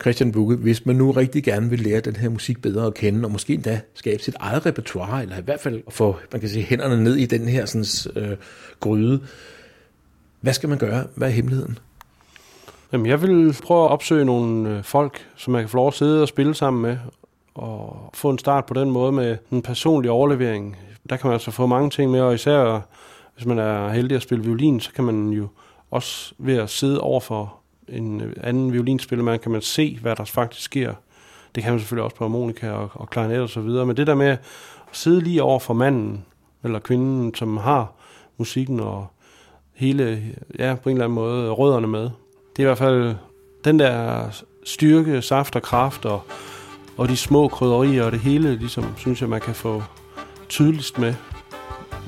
Christian 0.00 0.32
Bugge, 0.32 0.56
hvis 0.56 0.86
man 0.86 0.96
nu 0.96 1.10
rigtig 1.10 1.44
gerne 1.44 1.70
vil 1.70 1.80
lære 1.80 2.00
den 2.00 2.16
her 2.16 2.28
musik 2.28 2.62
bedre 2.62 2.86
at 2.86 2.94
kende, 2.94 3.26
og 3.26 3.30
måske 3.30 3.54
endda 3.54 3.80
skabe 3.94 4.22
sit 4.22 4.34
eget 4.40 4.66
repertoire, 4.66 5.22
eller 5.22 5.38
i 5.38 5.42
hvert 5.42 5.60
fald 5.60 5.82
få, 5.88 6.16
man 6.32 6.40
kan 6.40 6.48
sige, 6.48 6.64
hænderne 6.64 7.04
ned 7.04 7.16
i 7.16 7.26
den 7.26 7.48
her 7.48 7.66
sådan, 7.66 8.22
øh, 8.22 8.36
gryde, 8.80 9.20
hvad 10.40 10.52
skal 10.52 10.68
man 10.68 10.78
gøre? 10.78 11.04
Hvad 11.14 11.28
er 11.28 11.32
hemmeligheden? 11.32 11.78
Jamen, 12.92 13.06
jeg 13.06 13.22
vil 13.22 13.56
prøve 13.62 13.84
at 13.84 13.90
opsøge 13.90 14.24
nogle 14.24 14.70
øh, 14.70 14.84
folk, 14.84 15.26
som 15.36 15.54
jeg 15.54 15.62
kan 15.62 15.68
få 15.68 15.76
lov 15.76 15.88
at 15.88 15.94
sidde 15.94 16.22
og 16.22 16.28
spille 16.28 16.54
sammen 16.54 16.82
med, 16.82 16.96
og 17.54 18.10
få 18.14 18.30
en 18.30 18.38
start 18.38 18.66
på 18.66 18.74
den 18.74 18.90
måde 18.90 19.12
med 19.12 19.36
en 19.52 19.62
personlig 19.62 20.10
overlevering. 20.10 20.76
Der 21.10 21.16
kan 21.16 21.28
man 21.28 21.32
altså 21.32 21.50
få 21.50 21.66
mange 21.66 21.90
ting 21.90 22.10
med, 22.10 22.20
og 22.20 22.34
især 22.34 22.82
hvis 23.38 23.46
man 23.46 23.58
er 23.58 23.88
heldig 23.88 24.16
at 24.16 24.22
spille 24.22 24.44
violin, 24.44 24.80
så 24.80 24.92
kan 24.92 25.04
man 25.04 25.28
jo 25.28 25.48
også 25.90 26.34
ved 26.38 26.56
at 26.56 26.70
sidde 26.70 27.00
over 27.00 27.20
for 27.20 27.54
en 27.88 28.20
øh, 28.20 28.32
anden 28.42 28.72
violinspiller, 28.72 29.24
man 29.24 29.38
kan 29.38 29.52
man 29.52 29.62
se, 29.62 29.98
hvad 30.02 30.16
der 30.16 30.24
faktisk 30.24 30.62
sker. 30.62 30.94
Det 31.54 31.62
kan 31.62 31.72
man 31.72 31.80
selvfølgelig 31.80 32.04
også 32.04 32.16
på 32.16 32.24
harmonika 32.24 32.70
og, 32.70 32.90
og 32.94 33.10
klarinet 33.10 33.40
og 33.40 33.48
så 33.48 33.60
videre, 33.60 33.86
men 33.86 33.96
det 33.96 34.06
der 34.06 34.14
med 34.14 34.26
at 34.26 34.38
sidde 34.92 35.20
lige 35.20 35.42
over 35.42 35.58
for 35.58 35.74
manden 35.74 36.24
eller 36.64 36.78
kvinden, 36.78 37.34
som 37.34 37.56
har 37.56 37.92
musikken 38.38 38.80
og 38.80 39.06
hele, 39.74 40.22
ja, 40.58 40.74
på 40.82 40.88
en 40.88 40.96
eller 40.96 41.04
anden 41.04 41.14
måde 41.14 41.50
rødderne 41.50 41.86
med. 41.86 42.02
Det 42.02 42.58
er 42.58 42.62
i 42.62 42.64
hvert 42.64 42.78
fald 42.78 43.14
den 43.64 43.78
der 43.78 44.24
styrke, 44.64 45.22
saft 45.22 45.56
og 45.56 45.62
kraft 45.62 46.04
og, 46.04 46.22
og 46.96 47.08
de 47.08 47.16
små 47.16 47.48
krydderier 47.48 48.04
og 48.04 48.12
det 48.12 48.20
hele, 48.20 48.56
ligesom, 48.56 48.84
synes 48.96 49.20
jeg, 49.20 49.28
man 49.28 49.40
kan 49.40 49.54
få 49.54 49.82
tydeligst 50.48 50.98
med, 50.98 51.14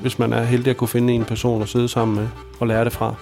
hvis 0.01 0.19
man 0.19 0.33
er 0.33 0.43
heldig 0.43 0.69
at 0.69 0.77
kunne 0.77 0.87
finde 0.87 1.13
en 1.13 1.25
person 1.25 1.61
at 1.61 1.69
sidde 1.69 1.89
sammen 1.89 2.15
med 2.15 2.27
og 2.59 2.67
lære 2.67 2.85
det 2.85 2.93
fra. 2.93 3.15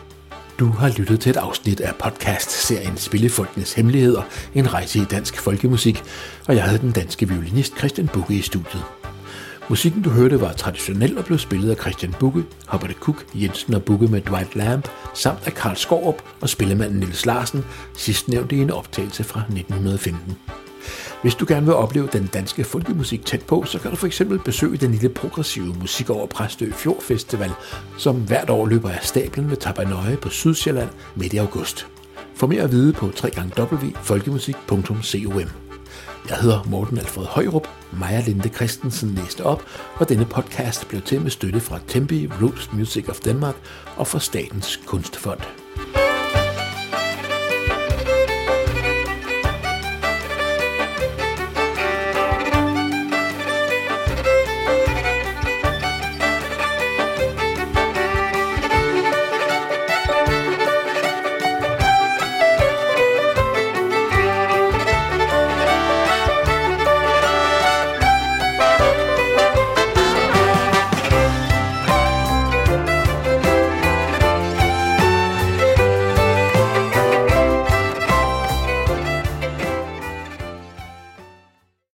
Du 0.60 0.70
har 0.70 0.89
lyttet 0.98 1.20
til 1.20 1.30
et 1.30 1.38
afsnit 1.38 1.80
af 1.80 1.96
podcast-serien 1.96 2.98
Spillefolkenes 2.98 3.74
Hemmeligheder, 3.74 4.22
en 4.56 4.74
rejse 4.74 5.00
i 5.00 5.06
dansk 5.06 5.42
folkemusik, 5.42 6.04
og 6.48 6.56
jeg 6.56 6.63
havde 6.63 6.80
den 6.80 6.92
danske 6.92 7.30
violinist 7.30 7.78
Christian 7.78 8.08
Bugge 8.08 8.36
i 8.36 8.42
studiet. 8.42 8.84
Musikken 9.70 10.02
du 10.02 10.10
hørte 10.10 10.42
var 10.42 10.54
traditionel 10.54 11.18
og 11.18 11.26
blev 11.26 11.39
spillet 11.39 11.70
af 11.72 11.78
Christian 11.78 12.15
Bugge, 12.20 12.44
Hubbard 12.68 12.94
Cook, 12.94 13.26
Jensen 13.36 13.74
og 13.74 13.84
Bugge 13.84 14.08
med 14.08 14.22
Dwight 14.22 14.56
Lamp, 14.56 14.88
samt 15.13 15.39
af 15.46 15.54
Karl 15.54 15.76
Skorup 15.76 16.24
og 16.42 16.50
spillemanden 16.50 17.00
Nils 17.00 17.26
Larsen, 17.26 17.65
sidstnævnt 17.98 18.52
i 18.52 18.62
en 18.62 18.72
optagelse 18.72 19.24
fra 19.24 19.39
1915. 19.39 20.38
Hvis 21.22 21.36
du 21.36 21.46
gerne 21.48 21.65
vil 21.65 21.76
opleve 21.76 22.10
den 22.13 22.30
danske 22.34 22.63
folkemusik 22.63 23.26
tæt 23.26 23.42
på, 23.42 23.63
så 23.65 23.80
kan 23.80 23.92
du 23.92 23.98
for 23.98 24.08
eksempel 24.08 24.39
besøge 24.39 24.78
den 24.78 24.92
lille 24.92 25.10
progressive 25.10 25.76
musik 25.80 26.10
over 26.10 26.28
Præstø 26.28 26.72
Fjord 26.72 27.02
Festival, 27.02 27.52
som 27.98 28.15
hvert 28.15 28.50
år 28.50 28.68
løber 28.68 28.89
af 28.89 29.04
stablen 29.04 29.50
ved 29.50 29.58
Tabanøje 29.58 30.18
på 30.18 30.30
Sydsjælland 30.30 30.89
midt 31.15 31.34
i 31.34 31.38
august. 31.38 31.88
For 32.36 32.48
mere 32.48 32.62
at 32.62 32.72
vide 32.72 32.94
på 32.94 33.06
www.folkemusik.com. 33.06 35.02
Jeg 36.30 36.38
hedder 36.38 36.63
Morten 36.63 36.98
Alfred 36.98 37.26
Højrup, 37.26 37.68
Maja 37.92 38.24
Linde 38.26 38.50
Christensen 38.50 39.15
læste 39.15 39.46
op, 39.46 39.63
og 39.96 40.10
denne 40.10 40.26
podcast 40.26 40.88
blev 40.88 41.02
til 41.02 41.22
med 41.22 41.32
støtte 41.32 41.60
fra 41.60 41.80
Tempe 41.88 42.32
Roots 42.42 42.74
Music 42.74 43.10
of 43.10 43.20
Denmark 43.20 43.56
og 43.96 44.08
fra 44.08 44.20
Statens 44.20 44.80
Kunstfond. 44.86 45.59